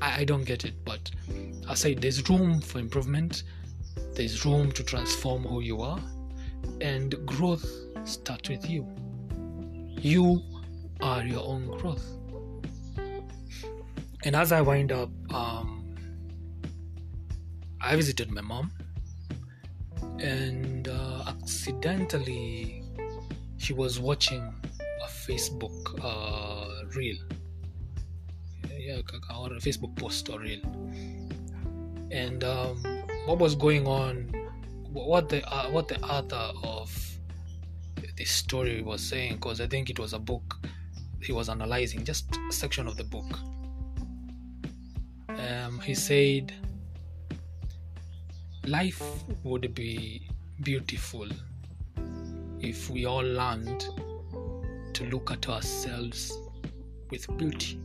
I, 0.00 0.20
I 0.20 0.24
don't 0.24 0.44
get 0.44 0.64
it, 0.64 0.74
but 0.84 1.10
I 1.68 1.74
say 1.74 1.94
there's 1.94 2.28
room 2.28 2.60
for 2.60 2.78
improvement, 2.78 3.42
there's 4.14 4.44
room 4.44 4.72
to 4.72 4.82
transform 4.82 5.42
who 5.42 5.60
you 5.60 5.82
are, 5.82 6.00
and 6.80 7.14
growth 7.26 7.66
starts 8.04 8.48
with 8.48 8.68
you. 8.68 8.86
You 10.02 10.42
are 11.02 11.22
your 11.24 11.46
own 11.46 11.66
growth. 11.76 12.06
And 14.24 14.34
as 14.34 14.50
I 14.50 14.62
wind 14.62 14.92
up, 14.92 15.10
um, 15.30 15.94
I 17.82 17.96
visited 17.96 18.30
my 18.30 18.40
mom, 18.40 18.72
and 20.18 20.88
uh, 20.88 21.24
accidentally, 21.26 22.82
she 23.58 23.74
was 23.74 24.00
watching 24.00 24.42
a 24.80 25.06
Facebook 25.06 25.94
uh, 26.02 26.86
reel, 26.96 27.16
yeah, 28.78 29.00
or 29.38 29.52
a 29.52 29.60
Facebook 29.60 29.94
post 29.96 30.30
or 30.30 30.40
reel, 30.40 30.60
and 32.10 32.42
um, 32.42 32.82
what 33.26 33.38
was 33.38 33.54
going 33.54 33.86
on, 33.86 34.32
what 34.92 35.28
the 35.28 35.46
uh, 35.52 35.70
what 35.70 35.88
the 35.88 36.00
author 36.02 36.52
of 36.64 37.09
the 38.20 38.26
story 38.26 38.82
was 38.82 39.00
saying, 39.00 39.36
because 39.36 39.62
I 39.62 39.66
think 39.66 39.88
it 39.88 39.98
was 39.98 40.12
a 40.12 40.18
book 40.18 40.58
he 41.22 41.32
was 41.32 41.48
analyzing, 41.48 42.04
just 42.04 42.26
a 42.50 42.52
section 42.52 42.86
of 42.86 42.98
the 42.98 43.04
book. 43.04 43.24
Um, 45.30 45.80
he 45.80 45.94
said 45.94 46.52
life 48.66 49.02
would 49.42 49.74
be 49.74 50.28
beautiful 50.62 51.26
if 52.60 52.90
we 52.90 53.06
all 53.06 53.24
learned 53.24 53.86
to 54.92 55.04
look 55.04 55.30
at 55.30 55.48
ourselves 55.48 56.30
with 57.08 57.26
beauty. 57.38 57.80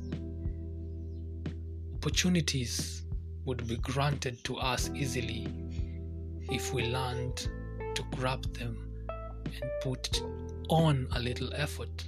Opportunities 1.94 3.06
would 3.46 3.66
be 3.70 3.78
granted 3.78 4.44
to 4.44 4.58
us 4.58 4.90
easily 4.94 5.48
if 6.52 6.74
we 6.74 6.88
learned 6.88 7.48
to 7.96 8.04
grab 8.18 8.44
them 8.54 8.85
and 9.46 9.72
put 9.82 10.22
on 10.70 11.08
a 11.16 11.20
little 11.20 11.54
effort. 11.54 12.06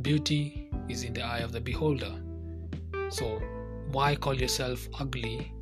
Beauty 0.00 0.70
is 0.88 1.04
in 1.04 1.12
the 1.12 1.22
eye 1.22 1.38
of 1.38 1.52
the 1.52 1.60
beholder. 1.60 2.14
So, 3.10 3.40
why 3.92 4.16
call 4.16 4.34
yourself 4.34 4.88
ugly 4.98 5.52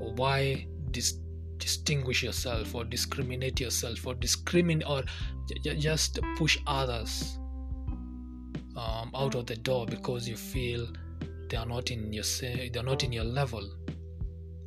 or 0.00 0.12
why 0.14 0.66
dis- 0.90 1.18
distinguish 1.58 2.22
yourself 2.22 2.74
or 2.74 2.84
discriminate 2.84 3.60
yourself 3.60 4.06
or 4.06 4.14
discriminate 4.14 4.88
or 4.88 5.02
j- 5.62 5.76
just 5.76 6.18
push 6.36 6.58
others 6.66 7.38
um, 8.76 9.10
out 9.14 9.34
of 9.34 9.46
the 9.46 9.56
door 9.56 9.86
because 9.86 10.28
you 10.28 10.36
feel 10.36 10.86
they 11.48 11.56
are 11.56 11.66
not 11.66 11.90
in 11.90 12.12
your 12.12 12.24
they 12.40 12.78
are 12.78 12.82
not 12.82 13.04
in 13.04 13.12
your 13.12 13.24
level 13.24 13.62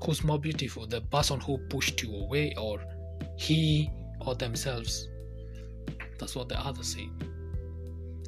who's 0.04 0.24
more 0.24 0.40
beautiful 0.40 0.86
the 0.88 1.02
person 1.02 1.40
who 1.40 1.58
pushed 1.70 2.02
you 2.04 2.14
away 2.16 2.54
or 2.58 2.80
he 3.38 3.90
or 4.22 4.36
themselves 4.36 5.08
that's 6.20 6.36
what 6.36 6.50
the 6.50 6.60
other 6.60 6.84
said 6.84 7.10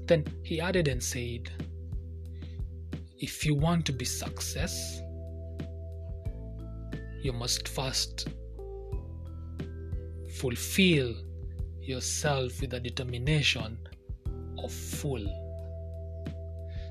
then 0.05 0.25
he 0.43 0.61
added 0.61 0.87
and 0.87 1.01
said 1.01 1.49
if 3.17 3.45
you 3.45 3.53
want 3.53 3.85
to 3.85 3.91
be 3.91 4.05
success 4.05 5.01
you 7.21 7.33
must 7.33 7.67
first 7.67 8.29
fulfill 10.39 11.13
yourself 11.81 12.61
with 12.61 12.73
a 12.73 12.79
determination 12.79 13.77
of 14.63 14.71
full. 14.71 15.25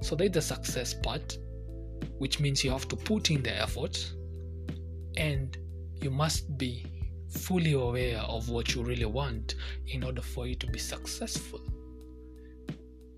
So 0.02 0.14
there's 0.14 0.32
the 0.32 0.42
success 0.42 0.94
part, 0.94 1.38
which 2.18 2.40
means 2.40 2.62
you 2.62 2.70
have 2.70 2.88
to 2.88 2.96
put 2.96 3.30
in 3.30 3.42
the 3.42 3.56
effort 3.60 4.12
and 5.16 5.56
you 6.00 6.10
must 6.10 6.56
be 6.58 6.84
fully 7.28 7.74
aware 7.74 8.18
of 8.20 8.48
what 8.48 8.74
you 8.74 8.82
really 8.82 9.04
want 9.04 9.54
in 9.86 10.02
order 10.02 10.22
for 10.22 10.46
you 10.46 10.54
to 10.56 10.66
be 10.66 10.78
successful. 10.78 11.60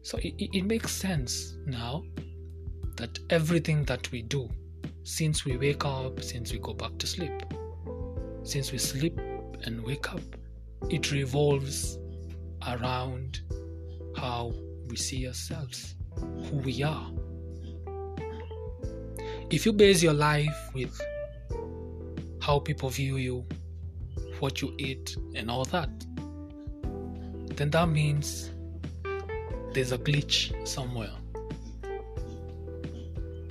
So 0.03 0.19
it, 0.19 0.35
it 0.39 0.65
makes 0.65 0.93
sense 0.93 1.57
now 1.67 2.05
that 2.97 3.19
everything 3.31 3.85
that 3.85 4.11
we 4.11 4.23
do, 4.23 4.49
since 5.05 5.45
we 5.45 5.57
wake 5.57 5.85
up, 5.85 6.23
since 6.23 6.53
we 6.53 6.59
go 6.59 6.75
back 6.75 6.97
to 6.99 7.07
sleep, 7.07 7.33
since 8.43 8.73
we 8.73 8.79
sleep 8.79 9.19
and 9.65 9.83
wake 9.85 10.13
up, 10.13 10.23
it 10.89 11.13
revolves 11.13 11.99
around 12.67 13.41
how 14.17 14.53
we 14.89 14.97
see 14.97 15.27
ourselves, 15.27 15.95
who 16.17 16.57
we 16.57 16.83
are. 16.83 17.11
If 19.51 19.67
you 19.67 19.73
base 19.73 20.03
your 20.03 20.13
life 20.13 20.71
with 20.75 21.01
how 22.41 22.59
people 22.59 22.89
view 22.89 23.17
you, 23.17 23.47
what 24.41 24.61
you 24.63 24.75
eat, 24.79 25.17
and 25.35 25.51
all 25.51 25.65
that, 25.67 25.91
then 27.57 27.71
that 27.71 27.89
means 27.89 28.51
there's 29.73 29.93
a 29.93 29.99
glitch 29.99 30.67
somewhere. 30.67 31.13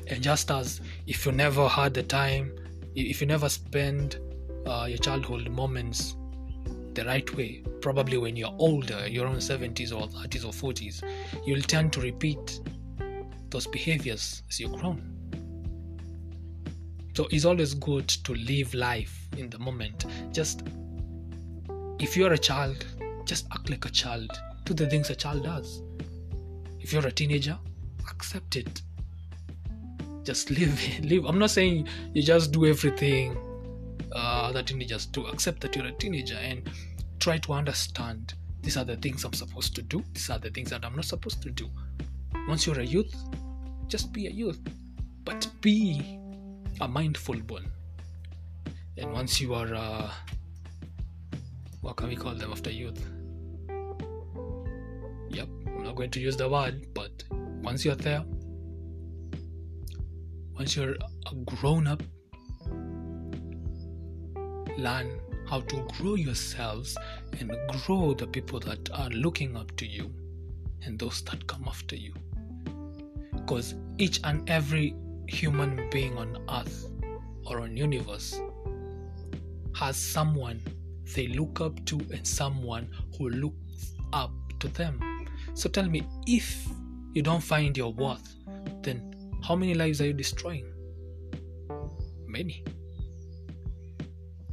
And 0.08 0.24
just 0.24 0.50
as 0.50 0.82
if 1.06 1.26
you 1.26 1.32
never 1.32 1.68
had 1.68 1.94
the 1.94 2.04
time, 2.04 2.52
if 2.96 3.22
you 3.22 3.28
never 3.28 3.48
spend 3.48 4.20
uh, 4.66 4.86
your 4.90 4.98
childhood 4.98 5.50
moments 5.50 6.16
the 6.94 7.06
right 7.06 7.36
way, 7.36 7.64
probably 7.82 8.18
when 8.18 8.36
you're 8.36 8.56
older, 8.58 9.08
your 9.08 9.28
own 9.28 9.38
70s 9.38 9.94
or 9.94 10.08
30s 10.08 10.46
or 10.46 10.72
40s, 10.72 11.04
you'll 11.46 11.62
tend 11.62 11.94
to 11.94 12.02
repeat 12.02 12.60
those 13.50 13.68
behaviors 13.68 14.44
as 14.50 14.60
you 14.60 14.70
grow. 14.70 14.98
So 17.20 17.28
it's 17.32 17.44
always 17.44 17.74
good 17.74 18.08
to 18.08 18.34
live 18.34 18.74
life 18.74 19.28
in 19.36 19.50
the 19.50 19.60
moment. 19.60 20.06
Just 20.32 20.64
if 22.00 22.16
you're 22.16 22.32
a 22.32 22.38
child, 22.38 22.86
just 23.26 23.46
act 23.52 23.70
like 23.70 23.84
a 23.84 23.90
child. 23.90 24.32
Do 24.64 24.74
the 24.74 24.88
things 24.88 25.10
a 25.10 25.16
child 25.16 25.44
does. 25.44 25.82
If 26.80 26.94
you're 26.94 27.06
a 27.06 27.12
teenager, 27.12 27.58
accept 28.10 28.56
it. 28.56 28.84
Just 30.24 30.50
live, 30.50 30.82
live. 31.04 31.26
I'm 31.26 31.38
not 31.38 31.50
saying 31.50 31.90
you 32.14 32.24
just 32.24 32.54
do 32.54 32.66
everything 32.66 33.38
uh, 34.16 34.48
other 34.48 34.64
teenagers 34.64 35.06
do. 35.06 35.26
Accept 35.26 35.60
that 35.60 35.76
you're 35.76 35.88
a 35.88 35.92
teenager 35.92 36.38
and 36.42 36.70
try 37.20 37.38
to 37.40 37.52
understand 37.52 38.34
these 38.62 38.78
are 38.78 38.86
the 38.86 38.96
things 38.96 39.26
I'm 39.26 39.34
supposed 39.34 39.76
to 39.76 39.82
do. 39.82 40.02
These 40.14 40.30
are 40.30 40.40
the 40.40 40.52
things 40.52 40.70
that 40.70 40.86
I'm 40.86 40.96
not 40.96 41.04
supposed 41.04 41.42
to 41.42 41.50
do. 41.50 41.70
Once 42.48 42.66
you're 42.66 42.80
a 42.80 42.86
youth, 42.86 43.14
just 43.90 44.14
be 44.14 44.28
a 44.28 44.32
youth, 44.32 44.62
but 45.26 45.46
be 45.60 46.18
a 46.82 46.88
mindful 46.88 47.36
one. 47.48 47.70
And 48.98 49.12
once 49.14 49.40
you 49.40 49.54
are, 49.54 49.74
uh, 49.74 50.12
what 51.82 51.96
can 51.96 52.08
we 52.10 52.16
call 52.16 52.36
them 52.36 52.52
after 52.52 52.70
youth? 52.70 53.00
Yep, 55.30 55.48
I'm 55.68 55.84
not 55.84 55.96
going 55.96 56.12
to 56.12 56.20
use 56.20 56.38
the 56.38 56.50
word, 56.50 56.88
but 56.94 57.24
once 57.62 57.86
you're 57.86 57.96
there, 57.96 58.24
once 60.58 60.76
you're 60.76 60.96
a 61.32 61.36
grown 61.46 61.88
up, 61.88 62.02
learn 64.78 65.20
how 65.48 65.62
to 65.62 65.88
grow 65.98 66.16
yourselves 66.16 66.98
and 67.40 67.52
grow 67.86 68.14
the 68.14 68.28
people 68.28 68.60
that 68.60 68.90
are 68.94 69.10
looking 69.10 69.58
up 69.58 69.76
to 69.78 69.86
you 69.86 70.14
and 70.84 70.98
those 71.00 71.22
that 71.24 71.46
come 71.48 71.66
after 71.68 71.96
you. 71.96 72.14
Because 73.34 73.76
each 73.98 74.20
and 74.24 74.50
every 74.50 74.96
human 75.30 75.90
being 75.92 76.18
on 76.18 76.38
earth 76.50 76.88
or 77.46 77.62
on 77.62 77.78
universe 77.78 78.40
has 79.76 79.96
someone 79.96 80.62
they 81.16 81.28
look 81.28 81.62
up 81.62 81.84
to 81.86 82.00
and 82.12 82.26
someone 82.26 82.90
who 83.18 83.30
looks 83.30 83.96
up 84.14 84.32
to 84.60 84.68
them. 84.70 85.00
So 85.54 85.70
tell 85.70 85.90
me, 85.90 86.08
if 86.28 86.68
you 87.14 87.22
don't 87.22 87.42
find 87.42 87.76
your 87.76 87.94
worth, 87.94 88.36
then 88.82 89.16
how 89.44 89.56
many 89.56 89.74
lives 89.74 90.02
are 90.02 90.08
you 90.08 90.14
destroying? 90.14 90.72
Many. 92.28 92.64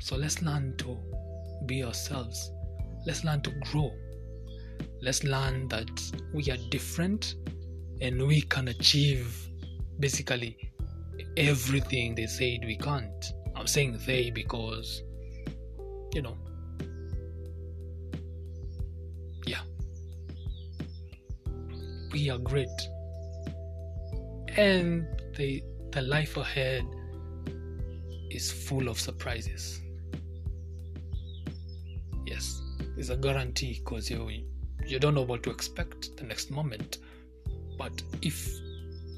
So 0.01 0.17
let's 0.17 0.41
learn 0.43 0.77
to 0.79 0.97
be 1.67 1.85
ourselves. 1.85 2.51
Let's 3.07 3.25
learn 3.25 3.43
to 3.43 3.51
grow. 3.71 3.93
Let's 5.03 5.25
learn 5.25 5.69
that 5.69 5.91
we 6.33 6.51
are 6.51 6.59
different 6.71 7.35
and 8.01 8.27
we 8.27 8.41
can 8.43 8.69
achieve 8.69 9.49
basically 10.01 10.66
everything 11.37 12.15
they 12.15 12.27
said 12.27 12.65
we 12.65 12.77
can't. 12.77 13.33
I'm 13.55 13.67
saying 13.67 13.99
they 14.07 14.31
because, 14.31 15.03
you 16.15 16.23
know, 16.23 16.37
yeah, 19.47 19.61
we 22.13 22.31
are 22.31 22.39
great. 22.39 22.69
And 24.57 25.07
the, 25.37 25.63
the 25.91 26.03
life 26.03 26.37
ahead 26.37 26.85
is 28.31 28.51
full 28.51 28.89
of 28.89 28.99
surprises. 28.99 29.81
Yes, 32.27 32.61
it's 32.97 33.11
a 33.11 33.17
guarantee 33.17 33.81
because 33.85 34.11
you, 34.11 34.29
you 34.87 34.99
don't 34.99 35.15
know 35.15 35.23
what 35.23 35.43
to 35.45 35.51
expect 35.51 36.17
the 36.17 36.25
next 36.25 36.51
moment. 36.51 36.99
But 37.79 38.03
if 38.23 38.51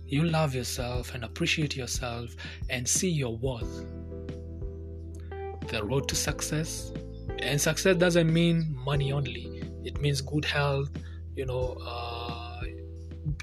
you 0.08 0.24
love 0.24 0.54
yourself 0.54 1.14
and 1.14 1.22
appreciate 1.24 1.76
yourself 1.76 2.34
and 2.70 2.88
see 2.88 3.10
your 3.10 3.36
worth. 3.36 3.84
The 5.68 5.84
road 5.84 6.08
to 6.08 6.16
success, 6.16 6.92
and 7.40 7.60
success 7.60 7.96
doesn't 7.96 8.32
mean 8.32 8.74
money 8.84 9.12
only, 9.12 9.62
it 9.84 10.00
means 10.00 10.22
good 10.22 10.46
health, 10.46 10.88
you 11.36 11.44
know, 11.44 11.76
uh, 11.84 12.62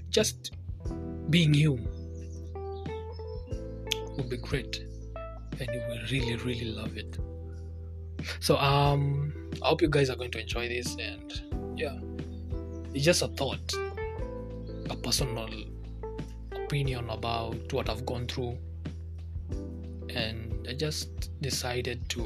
just 0.09 0.55
being 1.29 1.53
you 1.53 1.73
would 4.17 4.29
be 4.29 4.37
great, 4.37 4.83
and 5.59 5.69
you 5.71 5.81
will 5.87 6.01
really, 6.11 6.35
really 6.37 6.71
love 6.71 6.97
it. 6.97 7.19
So, 8.39 8.57
um, 8.57 9.51
I 9.61 9.67
hope 9.67 9.83
you 9.83 9.89
guys 9.89 10.09
are 10.09 10.15
going 10.15 10.31
to 10.31 10.39
enjoy 10.39 10.67
this, 10.67 10.97
and 10.99 11.79
yeah, 11.79 11.99
it's 12.93 13.05
just 13.05 13.21
a 13.21 13.27
thought, 13.27 13.71
a 14.89 14.95
personal 14.95 15.51
opinion 16.65 17.07
about 17.11 17.71
what 17.73 17.89
I've 17.89 18.05
gone 18.07 18.25
through, 18.25 18.57
and 20.09 20.67
I 20.67 20.73
just 20.73 21.29
decided 21.41 22.09
to 22.09 22.23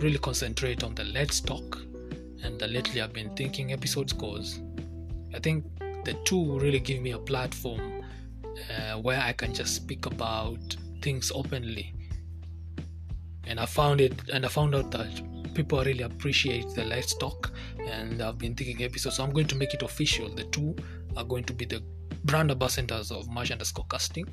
really 0.00 0.18
concentrate 0.18 0.84
on 0.84 0.94
the 0.94 1.04
Let's 1.04 1.40
Talk 1.40 1.78
and 2.42 2.58
the 2.58 2.68
Lately 2.68 3.00
I've 3.00 3.14
Been 3.14 3.34
Thinking 3.34 3.72
episodes 3.72 4.12
because 4.12 4.60
I 5.34 5.38
think 5.38 5.64
the 6.04 6.14
two 6.24 6.58
really 6.58 6.80
give 6.80 7.00
me 7.00 7.12
a 7.12 7.18
platform 7.18 8.04
uh, 8.44 8.98
where 8.98 9.20
I 9.20 9.32
can 9.32 9.54
just 9.54 9.74
speak 9.74 10.04
about 10.04 10.76
things 11.00 11.32
openly. 11.34 11.94
And 13.46 13.58
I 13.58 13.64
found 13.64 14.02
it, 14.02 14.28
and 14.32 14.44
I 14.44 14.48
found 14.48 14.74
out 14.74 14.90
that 14.90 15.54
people 15.54 15.82
really 15.82 16.02
appreciate 16.02 16.66
the 16.74 16.84
Let's 16.84 17.14
Talk, 17.14 17.52
and 17.88 18.20
I've 18.20 18.36
been 18.36 18.54
thinking 18.54 18.82
episodes. 18.82 19.16
So 19.16 19.24
I'm 19.24 19.32
going 19.32 19.46
to 19.46 19.56
make 19.56 19.72
it 19.72 19.82
official. 19.82 20.28
The 20.28 20.44
two 20.44 20.76
are 21.16 21.24
going 21.24 21.44
to 21.44 21.54
be 21.54 21.64
the 21.64 21.82
brand 22.24 22.50
ambassadors 22.50 23.10
of 23.10 23.28
Marsh 23.28 23.50
underscore 23.50 23.86
casting. 23.90 24.26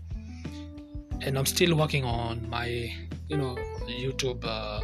And 1.22 1.38
I'm 1.38 1.46
still 1.46 1.76
working 1.76 2.04
on 2.04 2.50
my, 2.50 2.68
you 3.28 3.38
know, 3.38 3.56
YouTube 3.88 4.44
uh, 4.44 4.82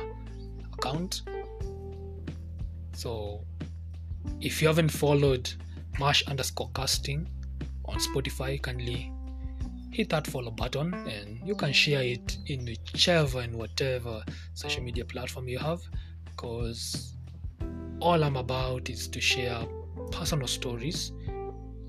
account. 0.73 1.23
So 2.93 3.41
if 4.39 4.61
you 4.61 4.67
haven't 4.67 4.89
followed 4.89 5.51
Marsh 5.99 6.23
underscore 6.27 6.69
casting 6.75 7.27
on 7.85 7.97
Spotify, 7.97 8.61
kindly 8.61 9.11
hit 9.91 10.09
that 10.09 10.27
follow 10.27 10.51
button 10.51 10.93
and 10.93 11.39
you 11.43 11.55
can 11.55 11.73
share 11.73 12.03
it 12.03 12.37
in 12.45 12.65
whichever 12.65 13.39
and 13.39 13.55
whatever 13.55 14.21
social 14.53 14.83
media 14.83 15.03
platform 15.03 15.47
you 15.47 15.57
have 15.57 15.79
because 16.25 17.15
all 17.99 18.23
I'm 18.23 18.35
about 18.35 18.91
is 18.91 19.07
to 19.07 19.19
share 19.19 19.59
personal 20.11 20.45
stories 20.45 21.13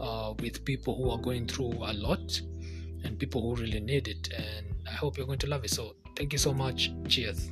uh, 0.00 0.34
with 0.40 0.64
people 0.64 0.94
who 0.94 1.10
are 1.10 1.18
going 1.18 1.46
through 1.46 1.72
a 1.72 1.92
lot 1.92 2.40
and 3.04 3.18
people 3.18 3.42
who 3.42 3.60
really 3.60 3.80
need 3.80 4.08
it. 4.08 4.30
And 4.36 4.66
I 4.86 4.92
hope 4.92 5.16
you're 5.16 5.26
going 5.26 5.38
to 5.40 5.48
love 5.48 5.64
it. 5.64 5.70
So, 5.70 5.96
thank 6.16 6.32
you 6.32 6.38
so 6.38 6.52
much. 6.52 6.90
Cheers. 7.08 7.50